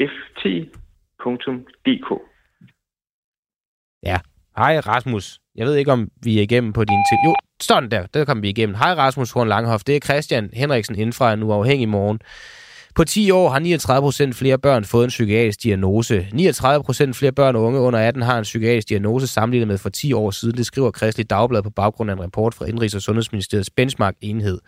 [0.00, 2.33] ft.dk.
[4.06, 4.18] Ja.
[4.56, 5.38] Hej Rasmus.
[5.56, 7.18] Jeg ved ikke, om vi er igennem på din til...
[7.26, 8.06] Jo, sådan der.
[8.14, 8.74] Der kom vi igennem.
[8.74, 9.84] Hej Rasmus Horn Langhoff.
[9.84, 12.18] Det er Christian Henriksen inden fra en uafhængig morgen.
[12.94, 13.60] På 10 år har
[14.30, 16.28] 39% flere børn fået en psykiatrisk diagnose.
[16.32, 20.12] 39% flere børn og unge under 18 har en psykiatrisk diagnose sammenlignet med for 10
[20.12, 20.56] år siden.
[20.56, 24.58] Det skriver Kristelig Dagblad på baggrund af en rapport fra Indrigs- og Sundhedsministeriets benchmark-enhed.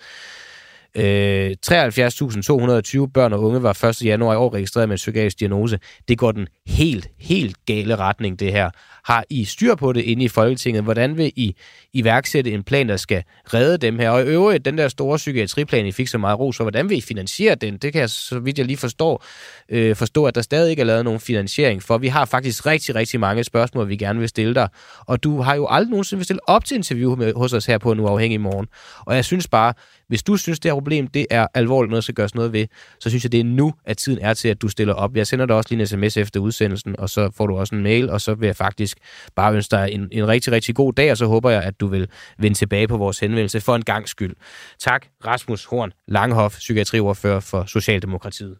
[0.96, 4.04] Øh, 73.220 børn og unge var 1.
[4.04, 5.78] januar i år registreret med en psykiatrisk diagnose.
[6.08, 8.70] Det går den helt, helt gale retning, det her.
[9.06, 10.82] Har I styr på det inde i Folketinget?
[10.82, 11.54] Hvordan vil I
[11.92, 14.10] iværksætte en plan, der skal redde dem her?
[14.10, 16.98] Og i øvrigt, den der store psykiatriplan, I fik så meget ros for, hvordan vil
[16.98, 17.76] I finansiere den?
[17.76, 19.24] Det kan jeg, så vidt jeg lige forstår,
[19.68, 21.98] øh, forstå, at der stadig ikke er lavet nogen finansiering for.
[21.98, 24.68] Vi har faktisk rigtig, rigtig mange spørgsmål, vi gerne vil stille dig.
[25.06, 27.78] Og du har jo aldrig nogensinde vil stille op til interview med, hos os her
[27.78, 28.66] på en uafhængig morgen.
[29.06, 29.74] Og jeg synes bare,
[30.08, 32.66] hvis du synes, det her problem det er alvorligt noget, der skal gøres noget ved,
[33.00, 35.16] så synes jeg, det er nu, at tiden er til, at du stiller op.
[35.16, 37.82] Jeg sender dig også lige en sms efter udsendelsen, og så får du også en
[37.82, 38.95] mail, og så vil jeg faktisk
[39.36, 41.86] bare ønske dig en, en rigtig, rigtig god dag, og så håber jeg, at du
[41.86, 44.36] vil vende tilbage på vores henvendelse for en gang skyld.
[44.78, 48.58] Tak, Rasmus Horn Langhoff, psykiatriordfører for Socialdemokratiet.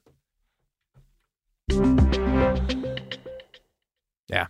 [4.31, 4.45] Ja.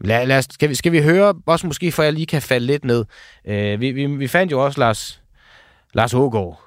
[0.00, 2.66] Lad, lad os, skal, vi, skal vi høre, også måske for jeg lige kan falde
[2.66, 3.04] lidt ned.
[3.44, 5.22] Uh, vi, vi, vi fandt jo også Lars,
[5.94, 6.63] Lars Ågaard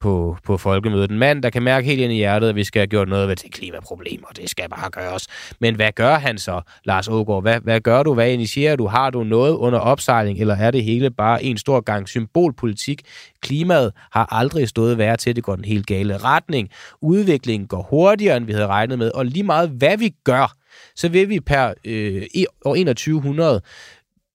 [0.00, 1.10] på, på folkemødet.
[1.10, 3.28] En mand, der kan mærke helt ind i hjertet, at vi skal have gjort noget
[3.28, 5.26] ved det klimaproblem, og det skal bare gøres.
[5.60, 7.42] Men hvad gør han så, Lars Ågaard?
[7.42, 8.14] Hvad, hvad gør du?
[8.14, 8.86] Hvad initierer du?
[8.86, 13.02] Har du noget under opsejling, eller er det hele bare en stor gang symbolpolitik?
[13.40, 16.68] Klimaet har aldrig stået værre til, det går den helt gale retning.
[17.00, 20.52] Udviklingen går hurtigere, end vi havde regnet med, og lige meget hvad vi gør,
[20.96, 22.22] så vil vi per øh,
[22.64, 23.60] år 2100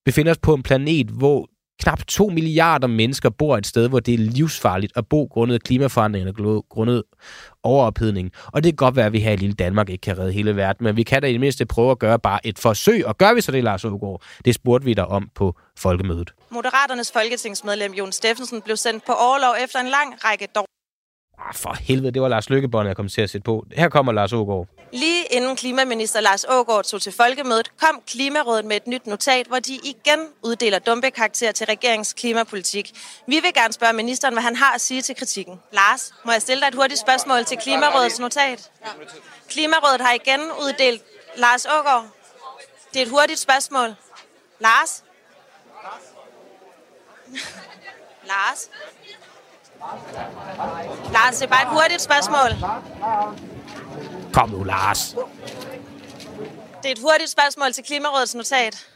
[0.05, 1.49] befinde os på en planet, hvor
[1.81, 6.63] knap 2 milliarder mennesker bor et sted, hvor det er livsfarligt at bo grundet klimaforandringerne,
[6.69, 7.03] grundet
[7.63, 8.31] overophedning.
[8.45, 10.55] Og det kan godt være, at vi her i lille Danmark ikke kan redde hele
[10.55, 13.05] verden, men vi kan da i det mindste prøve at gøre bare et forsøg.
[13.05, 14.21] Og gør vi så det, Lars Ågaard?
[14.45, 16.33] Det spurgte vi dig om på folkemødet.
[16.49, 20.72] Moderaternes folketingsmedlem Jon Steffensen blev sendt på overlov efter en lang række dår.
[21.47, 23.65] Ah, for helvede, det var Lars Lykkebånd, jeg kom til at sætte på.
[23.75, 24.67] Her kommer Lars Ågaard.
[24.91, 29.59] Lige inden klimaminister Lars Ågaard tog til folkemødet, kom Klimarådet med et nyt notat, hvor
[29.59, 32.91] de igen uddeler dumpekarakter til regeringens klimapolitik.
[33.27, 35.59] Vi vil gerne spørge ministeren, hvad han har at sige til kritikken.
[35.71, 38.71] Lars, må jeg stille dig et hurtigt spørgsmål til Klimarådets notat?
[39.49, 41.03] Klimarådet har igen uddelt
[41.37, 42.05] Lars Ågaard.
[42.93, 43.95] Det er et hurtigt spørgsmål.
[44.59, 45.03] Lars?
[48.33, 48.69] Lars?
[51.13, 52.69] Lars, det er bare et hurtigt spørgsmål.
[54.33, 55.15] Kom nu, Lars.
[56.83, 58.87] Det er et hurtigt spørgsmål til Klimarådets notat.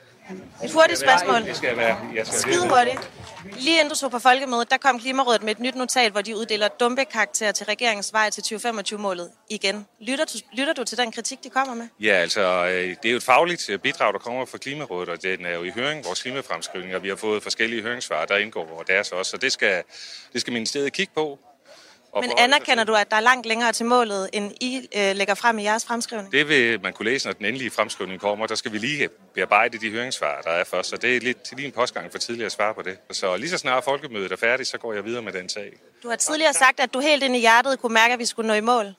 [0.64, 1.46] Et hurtigt spørgsmål.
[1.46, 1.98] Det skal være.
[2.16, 3.10] Jeg skal Skide hurtigt.
[3.56, 6.36] Lige inden du tog på folkemødet, der kom Klimarådet med et nyt notat, hvor de
[6.36, 9.86] uddeler dumpekarakter til regeringens vej til 2025-målet igen.
[10.00, 11.88] Lytter du, lytter du til den kritik, de kommer med?
[12.00, 15.24] Ja, altså, øh, det er jo et fagligt øh, bidrag, der kommer fra Klimarådet, og
[15.24, 18.84] den er jo i høring, vores klimafremskrivning, og vi har fået forskellige høringssvar, der indgår
[18.88, 19.84] deres også, så det skal,
[20.34, 21.40] det skal ministeriet kigge på.
[22.16, 25.60] Men anerkender du, at der er langt længere til målet, end I øh, lægger frem
[25.60, 26.32] i jeres fremskrivning?
[26.32, 28.48] Det vil man kunne læse, når den endelige fremskrivning kommer.
[28.48, 30.90] Der skal vi lige bearbejde de høringssvar, der er først.
[30.90, 32.98] Så det er lidt lige en postgang for tidligere at svare på det.
[33.12, 35.74] Så lige så snart folkemødet er færdigt, så går jeg videre med den sag.
[36.04, 38.48] Du har tidligere sagt, at du helt ind i hjertet kunne mærke, at vi skulle
[38.48, 38.96] nå i mål.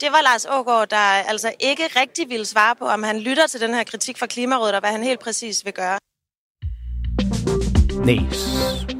[0.00, 3.60] Det var Lars Ågaard, der altså ikke rigtig ville svare på, om han lytter til
[3.60, 5.98] den her kritik fra Klimarådet, og hvad han helt præcis vil gøre.
[8.06, 8.18] Nej.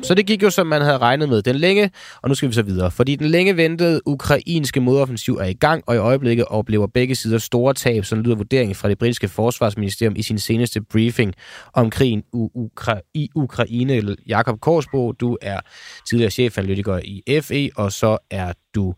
[0.02, 1.42] Så det gik jo, som man havde regnet med.
[1.42, 1.90] Den længe,
[2.22, 5.84] og nu skal vi så videre, fordi den længe ventede ukrainske modoffensiv er i gang,
[5.86, 10.16] og i øjeblikket oplever begge sider store tab, som lyder vurderingen fra det britiske forsvarsministerium
[10.16, 11.34] i sin seneste briefing
[11.72, 14.16] om krigen Ukra- i Ukraine.
[14.26, 15.60] Jakob Korsbo, du er
[16.08, 18.94] tidligere chefanalytiker i FE, og så er du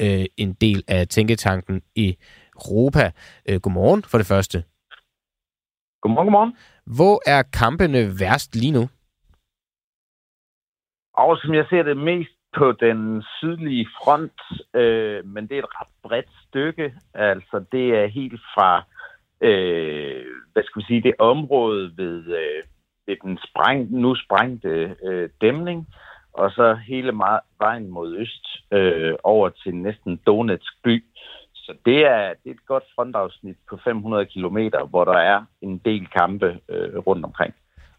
[0.00, 2.16] øh, en del af tænketanken i
[2.56, 3.10] Europa.
[3.48, 4.64] Øh, godmorgen for det første.
[6.02, 6.52] Godmorgen, godmorgen.
[6.86, 8.88] Hvor er kampene værst lige nu?
[11.16, 14.40] Og som jeg ser det mest på den sydlige front,
[14.74, 16.94] øh, men det er et ret bredt stykke.
[17.14, 18.82] Altså det er helt fra,
[19.40, 22.62] øh, hvad skal vi sige, det område ved, øh,
[23.06, 25.86] ved den spræng, nu sprængte øh, dæmning,
[26.32, 31.04] og så hele meget, vejen mod øst øh, over til næsten Donetsk by.
[31.54, 35.78] Så det er, det er et godt frontafsnit på 500 kilometer, hvor der er en
[35.78, 37.54] del kampe øh, rundt omkring.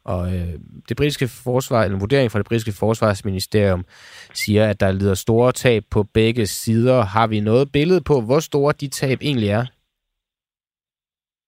[0.05, 0.53] Og øh,
[0.89, 3.85] det britiske forsvar, eller en vurdering fra det britiske forsvarsministerium
[4.33, 7.01] siger, at der lider store tab på begge sider.
[7.01, 9.65] Har vi noget billede på, hvor store de tab egentlig er?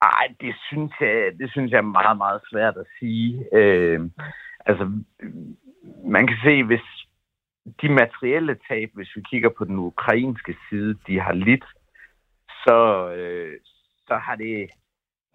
[0.01, 3.45] Ej, det synes jeg, det synes jeg er meget, meget svært at sige.
[3.53, 3.99] Øh,
[4.66, 4.91] altså,
[6.05, 6.86] man kan se, hvis
[7.82, 11.66] de materielle tab, hvis vi kigger på den ukrainske side, de har lidt,
[12.64, 13.60] så, øh,
[14.08, 14.70] så har det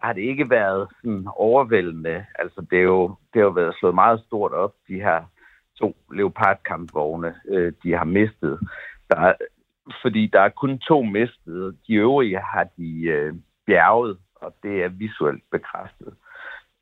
[0.02, 2.26] har det ikke været sådan overvældende.
[2.38, 5.22] Altså, det, er jo, det har jo været slået meget stort op, de her
[5.78, 8.58] to Leopard-kampvogne, øh, de har mistet.
[9.10, 9.34] Der er,
[10.02, 11.76] fordi der er kun to mistet.
[11.88, 13.34] De øvrige har de øh,
[13.66, 16.14] bjerget, og det er visuelt bekræftet.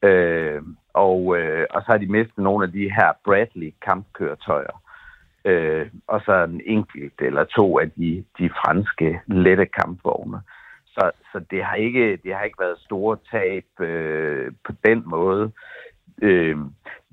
[0.03, 0.63] Øh,
[0.95, 4.83] og, øh, og så har de mistet nogle af de her Bradley-kampkøretøjer.
[5.45, 10.41] Øh, og så en enkelt eller to af de, de franske lette kampvogne.
[10.95, 15.53] Så, så det, har ikke, det har ikke været store tab øh, på den måde.
[16.23, 16.57] Øh,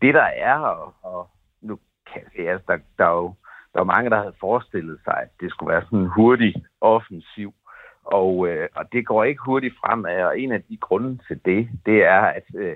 [0.01, 1.29] det der er, og, og
[1.61, 1.79] nu
[2.11, 3.33] kan jeg se, altså, der, der, er jo,
[3.73, 7.53] der er mange, der havde forestillet sig, at det skulle være sådan en hurtig offensiv.
[8.03, 11.69] Og, øh, og det går ikke hurtigt fremad, og en af de grunde til det,
[11.85, 12.75] det er, at øh,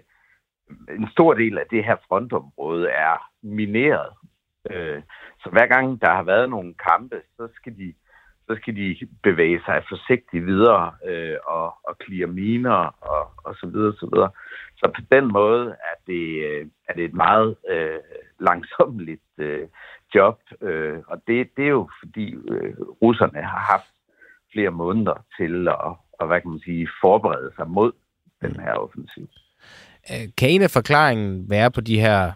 [0.89, 4.13] en stor del af det her frontområde er mineret.
[4.71, 5.01] Øh,
[5.39, 7.93] så hver gang der har været nogle kampe, så skal de
[8.51, 12.79] så skal de bevæge sig forsigtigt videre øh, og, og klire miner
[13.13, 14.31] og, og så videre, så videre.
[14.79, 17.99] Så på den måde er det, øh, er det et meget øh,
[18.39, 19.67] langsomligt øh,
[20.15, 23.91] job, øh, og det, det er jo fordi øh, russerne har haft
[24.53, 27.91] flere måneder til at, og, hvad kan man sige, forberede sig mod
[28.41, 29.27] den her offensiv.
[30.11, 32.31] Øh, kan en af forklaringen være på de her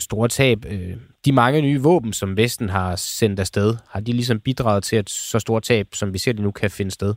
[0.00, 4.40] store tab, øh, de mange nye våben, som Vesten har sendt afsted, har de ligesom
[4.40, 7.14] bidraget til, at så store tab, som vi ser det nu, kan finde sted?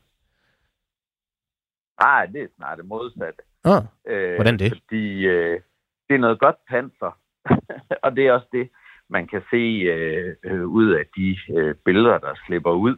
[2.01, 3.41] Nej, det er snart det modsatte.
[3.63, 3.83] Ah,
[4.35, 4.71] hvordan det?
[4.71, 5.59] Fordi øh,
[6.07, 7.17] det er noget godt panser,
[8.03, 8.69] og det er også det,
[9.09, 9.63] man kan se
[9.95, 12.95] øh, øh, ud af de øh, billeder, der slipper ud.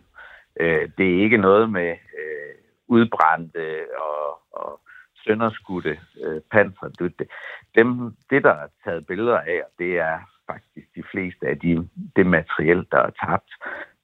[0.59, 2.55] Øh, det er ikke noget med øh,
[2.87, 4.81] udbrændte og, og
[5.23, 6.87] sønderskudte øh, panser.
[6.99, 7.27] Det,
[7.75, 10.19] dem, det, der er taget billeder af, det er
[10.51, 13.51] faktisk de fleste af de, det materiel, der er tabt.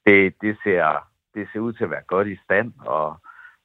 [0.05, 3.17] Det, det, ser, det ser ud til at være godt i stand, og,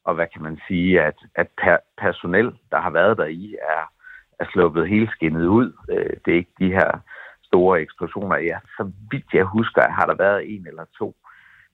[0.05, 3.93] og hvad kan man sige, at, at per, personel, der har været der i, er,
[4.41, 5.73] er sluppet helt skinnet ud.
[5.91, 6.91] Øh, det er ikke de her
[7.43, 8.37] store eksplosioner.
[8.37, 11.17] Ja, så vidt jeg husker, har der været en eller to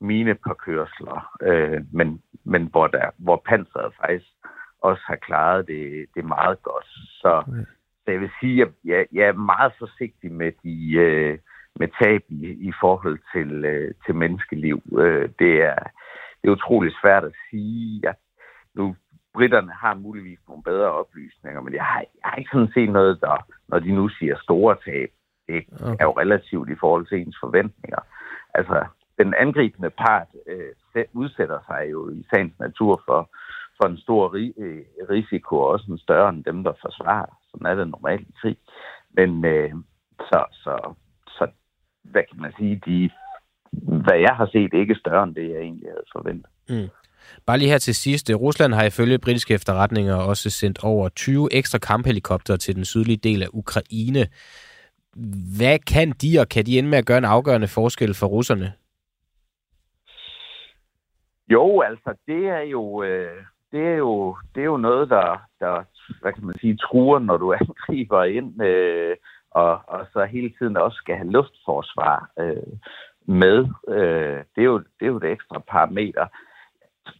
[0.00, 4.26] mine minepåkørsler, øh, men, men hvor, der, hvor panseret faktisk
[4.80, 6.86] også har klaret det, det meget godt.
[7.20, 7.64] Så, okay.
[8.04, 11.38] så jeg vil sige, at jeg, jeg er meget forsigtig med de øh,
[11.76, 14.82] med tab i, i forhold til, øh, til menneskeliv.
[14.98, 15.82] Øh, det, er,
[16.38, 18.00] det er utroligt svært at sige.
[18.02, 18.14] Jeg,
[18.74, 18.96] nu,
[19.34, 23.20] britterne har muligvis nogle bedre oplysninger, men jeg har, jeg har ikke sådan set noget,
[23.20, 23.36] der,
[23.68, 25.10] når de nu siger store tab,
[25.48, 25.96] det okay.
[26.00, 28.00] er jo relativt i forhold til ens forventninger.
[28.54, 28.86] Altså,
[29.18, 33.30] den angribende part øh, udsætter sig jo i sagens natur for,
[33.80, 37.38] for en stor øh, risiko, også en større end dem, der forsvarer.
[37.50, 38.56] Sådan er det normalt i krig.
[39.10, 39.72] Men øh,
[40.20, 40.94] så, så,
[41.28, 41.46] så,
[42.02, 43.10] hvad kan man sige, de,
[44.04, 46.50] hvad jeg har set, ikke større end det, jeg egentlig havde forventet.
[46.68, 46.88] Mm.
[47.46, 48.30] Bare lige her til sidst.
[48.30, 53.42] Rusland har ifølge britiske efterretninger også sendt over 20 ekstra kamphelikopter til den sydlige del
[53.42, 54.26] af Ukraine.
[55.58, 58.72] Hvad kan de, og kan de ende med at gøre en afgørende forskel for russerne?
[61.48, 65.84] Jo, altså det er jo, øh, det er jo, det er jo noget, der, der,
[66.20, 69.16] hvad kan man sige, truer, når du angriber ind, øh,
[69.50, 72.72] og, og så hele tiden også skal have luftforsvar øh,
[73.26, 73.68] med.
[73.88, 76.26] Øh, det, er jo, det er jo det ekstra parameter.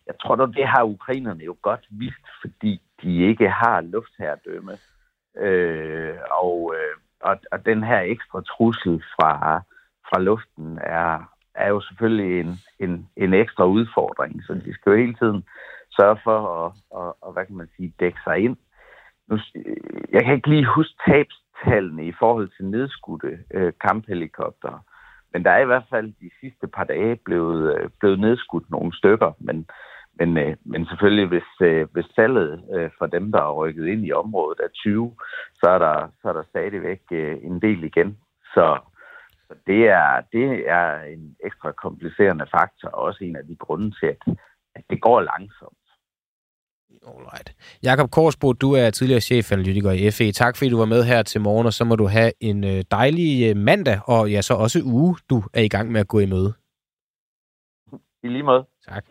[0.07, 4.73] Jeg tror dog, det har ukrainerne jo godt vidst, fordi de ikke har luftherredømme.
[5.37, 9.63] Øh, og, øh, og, og den her ekstra trussel fra,
[10.09, 14.43] fra luften er, er jo selvfølgelig en, en, en ekstra udfordring.
[14.45, 15.45] Så de skal jo hele tiden
[16.01, 18.57] sørge for at, at, at hvad kan man sige, dække sig ind.
[19.29, 19.39] Nu,
[20.13, 24.85] jeg kan ikke lige huske tabstallene i forhold til nedskudte øh, kamphelikopter,
[25.33, 28.97] men der er i hvert fald de sidste par dage blevet, øh, blevet nedskudt nogle
[28.97, 29.67] stykker, men,
[30.19, 34.07] men, øh, men selvfølgelig, hvis, øh, hvis salget øh, for dem, der er rykket ind
[34.07, 35.17] i området, er 20,
[35.55, 38.19] så er der, så er der stadigvæk øh, en del igen.
[38.55, 38.79] Så,
[39.49, 43.91] så det, er, det er en ekstra komplicerende faktor, og også en af de grunde
[44.01, 44.23] til, at,
[44.75, 45.80] at det går langsomt.
[47.07, 47.55] Alright.
[47.83, 50.33] Jakob Korsbo, du er tidligere chefanalytiker i FE.
[50.33, 52.85] Tak fordi du var med her til morgen, og så må du have en øh,
[52.91, 56.19] dejlig øh, mandag, og ja, så også uge, du er i gang med at gå
[56.19, 56.53] i møde.
[58.25, 58.67] I lige måde.
[58.89, 59.05] Tak.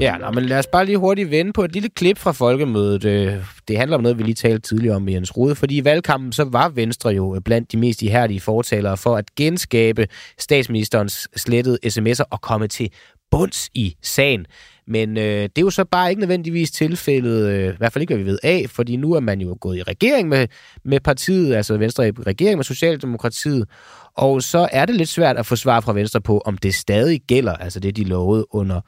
[0.00, 3.04] Ja, nå, men lad os bare lige hurtigt vende på et lille klip fra folkemødet.
[3.04, 5.84] Øh, det handler om noget, vi lige talte tidligere om med Jens Rode, fordi i
[5.84, 11.78] valgkampen så var Venstre jo blandt de mest ihærdige fortalere for at genskabe statsministerens slettede
[11.86, 12.92] sms'er og komme til
[13.30, 14.46] bunds i sagen.
[14.88, 18.14] Men øh, det er jo så bare ikke nødvendigvis tilfældet, øh, i hvert fald ikke,
[18.14, 20.46] hvad vi ved af, fordi nu er man jo gået i regering med,
[20.84, 23.68] med partiet, altså Venstre i regering med Socialdemokratiet,
[24.16, 27.20] og så er det lidt svært at få svar fra Venstre på, om det stadig
[27.20, 28.80] gælder, altså det, de lovede under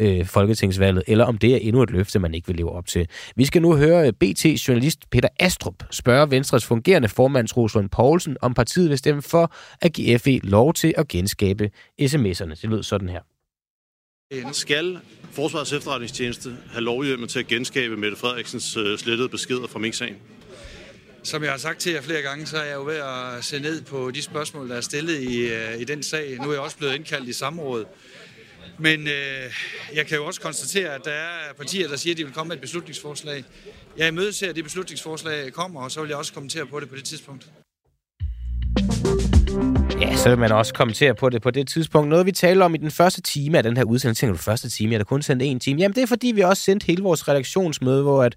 [0.00, 3.08] øh, folketingsvalget, eller om det er endnu et løfte, man ikke vil leve op til.
[3.36, 8.54] Vi skal nu høre øh, BT-journalist Peter Astrup spørge Venstres fungerende formand Troslund Poulsen, om
[8.54, 11.70] partiet vil stemme for at give FE lov til at genskabe
[12.02, 12.54] sms'erne.
[12.62, 13.20] Det lød sådan her.
[14.52, 15.00] Skal
[15.32, 20.16] Forsvarets efterretningstjeneste have lovhjemmel til at genskabe Mette Frederiksens øh, slettede beskeder fra Mink-sagen?
[21.22, 23.60] Som jeg har sagt til jer flere gange, så er jeg jo ved at se
[23.60, 26.36] ned på de spørgsmål, der er stillet i, øh, i den sag.
[26.36, 27.84] Nu er jeg også blevet indkaldt i samråd.
[28.78, 29.54] Men øh,
[29.94, 32.48] jeg kan jo også konstatere, at der er partier, der siger, at de vil komme
[32.48, 33.44] med et beslutningsforslag.
[33.96, 36.96] Jeg imødeser, at det beslutningsforslag kommer, og så vil jeg også kommentere på det på
[36.96, 37.48] det tidspunkt.
[40.18, 42.08] Så vil man også kommentere på det på det tidspunkt.
[42.08, 44.20] Noget, vi taler om i den første time af den her udsendelse.
[44.20, 44.92] Tænker du, første time?
[44.92, 45.80] Jeg har kun sendt en time.
[45.80, 48.36] Jamen, det er fordi, vi også sendte hele vores redaktionsmøde, hvor at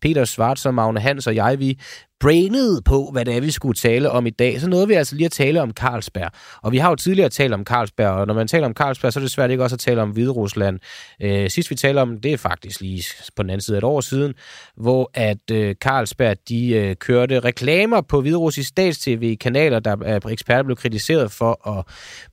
[0.00, 1.78] Peter Svarts og Magne Hans og jeg, vi
[2.22, 5.16] brainede på, hvad det er, vi skulle tale om i dag, så nåede vi altså
[5.16, 6.30] lige at tale om Carlsberg.
[6.62, 9.18] Og vi har jo tidligere talt om Carlsberg, og når man taler om Carlsberg, så
[9.18, 10.78] er det svært ikke også at tale om Hviderusland.
[11.22, 13.04] Øh, sidst vi talte om, det er faktisk lige
[13.36, 14.34] på den anden side af et år siden,
[14.76, 20.62] hvor at øh, Carlsberg, de øh, kørte reklamer på hviderussisk stats-tv-kanaler, der er øh, eksperter
[20.62, 21.84] blev kritiseret for at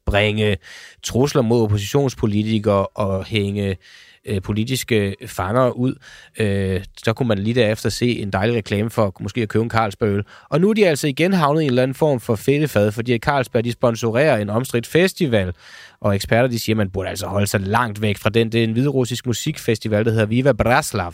[0.05, 0.57] bringe
[1.03, 3.77] trusler mod oppositionspolitikere og hænge
[4.25, 5.95] øh, politiske fanger ud.
[6.39, 9.69] Øh, så kunne man lige derefter se en dejlig reklame for måske at købe en
[9.69, 12.91] Carlsberg Og nu er de altså igen havnet i en eller anden form for fedtefad,
[12.91, 15.53] fordi Carlsberg de sponsorerer en omstridt festival,
[16.01, 18.51] og eksperter de siger, at man burde altså holde sig langt væk fra den.
[18.51, 21.13] Det er en hviderussisk musikfestival, der hedder Viva Braslav,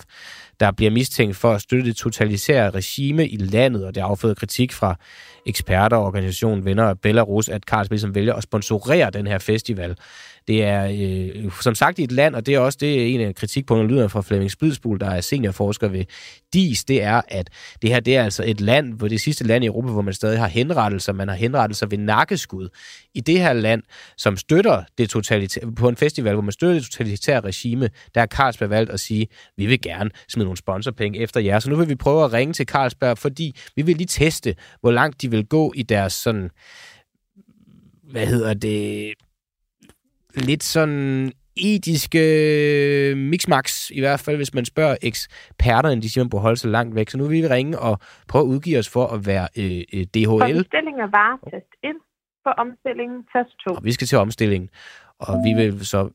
[0.59, 4.73] der bliver mistænkt for at støtte det totalitære regime i landet, og det afføder kritik
[4.73, 4.95] fra
[5.45, 9.95] eksperter og organisationen Venner af Belarus, at Carlsberg som vælger at sponsorere den her festival.
[10.47, 10.85] Det er
[11.45, 13.89] øh, som sagt i et land, og det er også det er en af kritikpunkterne
[13.89, 16.05] lyder fra Flemming Splidsbul, der er seniorforsker ved
[16.53, 17.49] DIS, det er, at
[17.81, 20.13] det her det er altså et land, hvor det sidste land i Europa, hvor man
[20.13, 21.13] stadig har henrettelser.
[21.13, 22.69] Man har henrettelser ved nakkeskud.
[23.13, 23.83] I det her land,
[24.17, 28.27] som støtter det totalitære, på en festival, hvor man støtter det totalitære regime, der har
[28.27, 29.27] Carlsberg valgt at sige,
[29.57, 31.59] vi vil gerne smide nogle sponsorpenge efter jer.
[31.59, 34.91] Så nu vil vi prøve at ringe til Carlsberg, fordi vi vil lige teste, hvor
[34.91, 36.49] langt de vil gå i deres sådan
[38.11, 39.13] hvad hedder det,
[40.35, 46.41] lidt sådan etiske mixmax, i hvert fald hvis man spørger eksperterne, de siger, man burde
[46.41, 47.09] holde sig langt væk.
[47.09, 50.05] Så nu vil vi ringe og prøve at udgive os for at være øh, øh
[50.13, 50.57] DHL.
[50.57, 51.99] Omstilling af varer, test ind.
[52.43, 53.73] For omstillingen, test 2.
[53.73, 54.69] Og vi skal til omstillingen,
[55.19, 56.09] og vi vil så...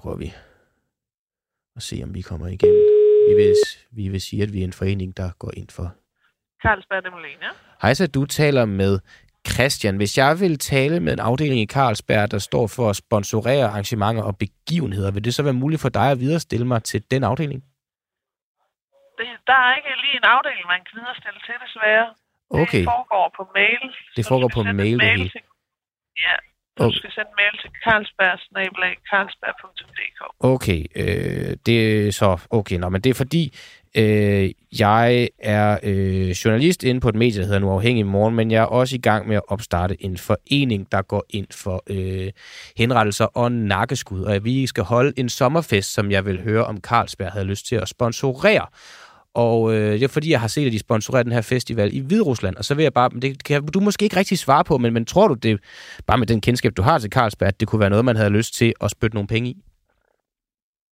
[0.00, 0.32] prøver vi
[1.76, 2.82] at se, om vi kommer igennem.
[3.28, 3.54] Vi vil,
[3.90, 5.86] vi vil sige, at vi er en forening, der går ind for
[6.62, 7.48] Carlsberg Demolene.
[7.82, 8.98] Hej, så du taler med
[9.52, 13.64] Christian, hvis jeg vil tale med en afdeling i Carlsberg, der står for at sponsorere
[13.64, 17.24] arrangementer og begivenheder, vil det så være muligt for dig at viderestille mig til den
[17.24, 17.60] afdeling?
[19.18, 22.14] Det, der er ikke lige en afdeling, man kan viderestille til, desværre.
[22.50, 22.78] Okay.
[22.78, 23.82] Det foregår på mail.
[24.16, 25.30] Det foregår på mail, det hele?
[26.26, 26.34] Ja,
[26.80, 26.98] du okay.
[26.98, 27.70] skal sende mail til
[29.10, 30.20] carlsberg.dk.
[30.40, 32.40] Okay, øh, det er så...
[32.50, 33.54] Okay, nå, men det er fordi,
[33.96, 38.50] Øh, jeg er øh, journalist inde på et medie, der hedder Nu Afhængig Morgen, men
[38.50, 42.32] jeg er også i gang med at opstarte en forening, der går ind for øh,
[42.76, 44.22] henrettelser og nakkeskud.
[44.22, 47.76] Og vi skal holde en sommerfest, som jeg vil høre, om Carlsberg havde lyst til
[47.76, 48.66] at sponsorere.
[49.34, 52.00] Og øh, det er fordi, jeg har set, at de sponsorerer den her festival i
[52.00, 52.56] Hviderusland.
[52.56, 55.04] Og så vil jeg bare, det kan du måske ikke rigtig svare på, men, men
[55.04, 55.60] tror du det,
[56.06, 58.30] bare med den kendskab, du har til Carlsberg, at det kunne være noget, man havde
[58.30, 59.56] lyst til at spytte nogle penge i?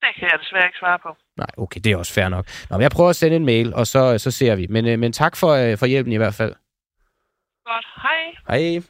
[0.01, 1.09] Det kan jeg desværre ikke svare på.
[1.37, 2.45] Nej, okay, det er også fair nok.
[2.69, 4.67] Nå, men jeg prøver at sende en mail, og så, så ser vi.
[4.69, 6.53] Men, øh, men tak for, øh, for hjælpen i hvert fald.
[7.65, 8.59] Godt, hej.
[8.59, 8.81] Hej.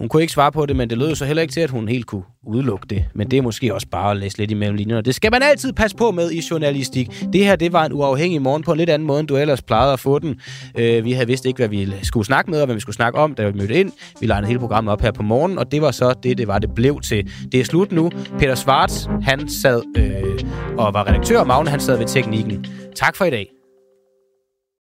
[0.00, 1.70] Hun kunne ikke svare på det, men det lød jo så heller ikke til, at
[1.70, 3.04] hun helt kunne udelukke det.
[3.14, 5.02] Men det er måske også bare at læse lidt imellem linjerne.
[5.02, 7.24] Det skal man altid passe på med i journalistik.
[7.32, 9.62] Det her, det var en uafhængig morgen på en lidt anden måde, end du ellers
[9.62, 10.40] plejede at få den.
[10.78, 13.18] Øh, vi havde vidst ikke, hvad vi skulle snakke med, og hvad vi skulle snakke
[13.18, 13.92] om, da vi mødte ind.
[14.20, 16.58] Vi legnede hele programmet op her på morgen, og det var så det, det var,
[16.58, 17.30] det blev til.
[17.52, 18.10] Det er slut nu.
[18.38, 20.48] Peter Svarts, han sad øh,
[20.78, 22.66] og var redaktør, og Magne, han sad ved teknikken.
[22.96, 23.59] Tak for i dag.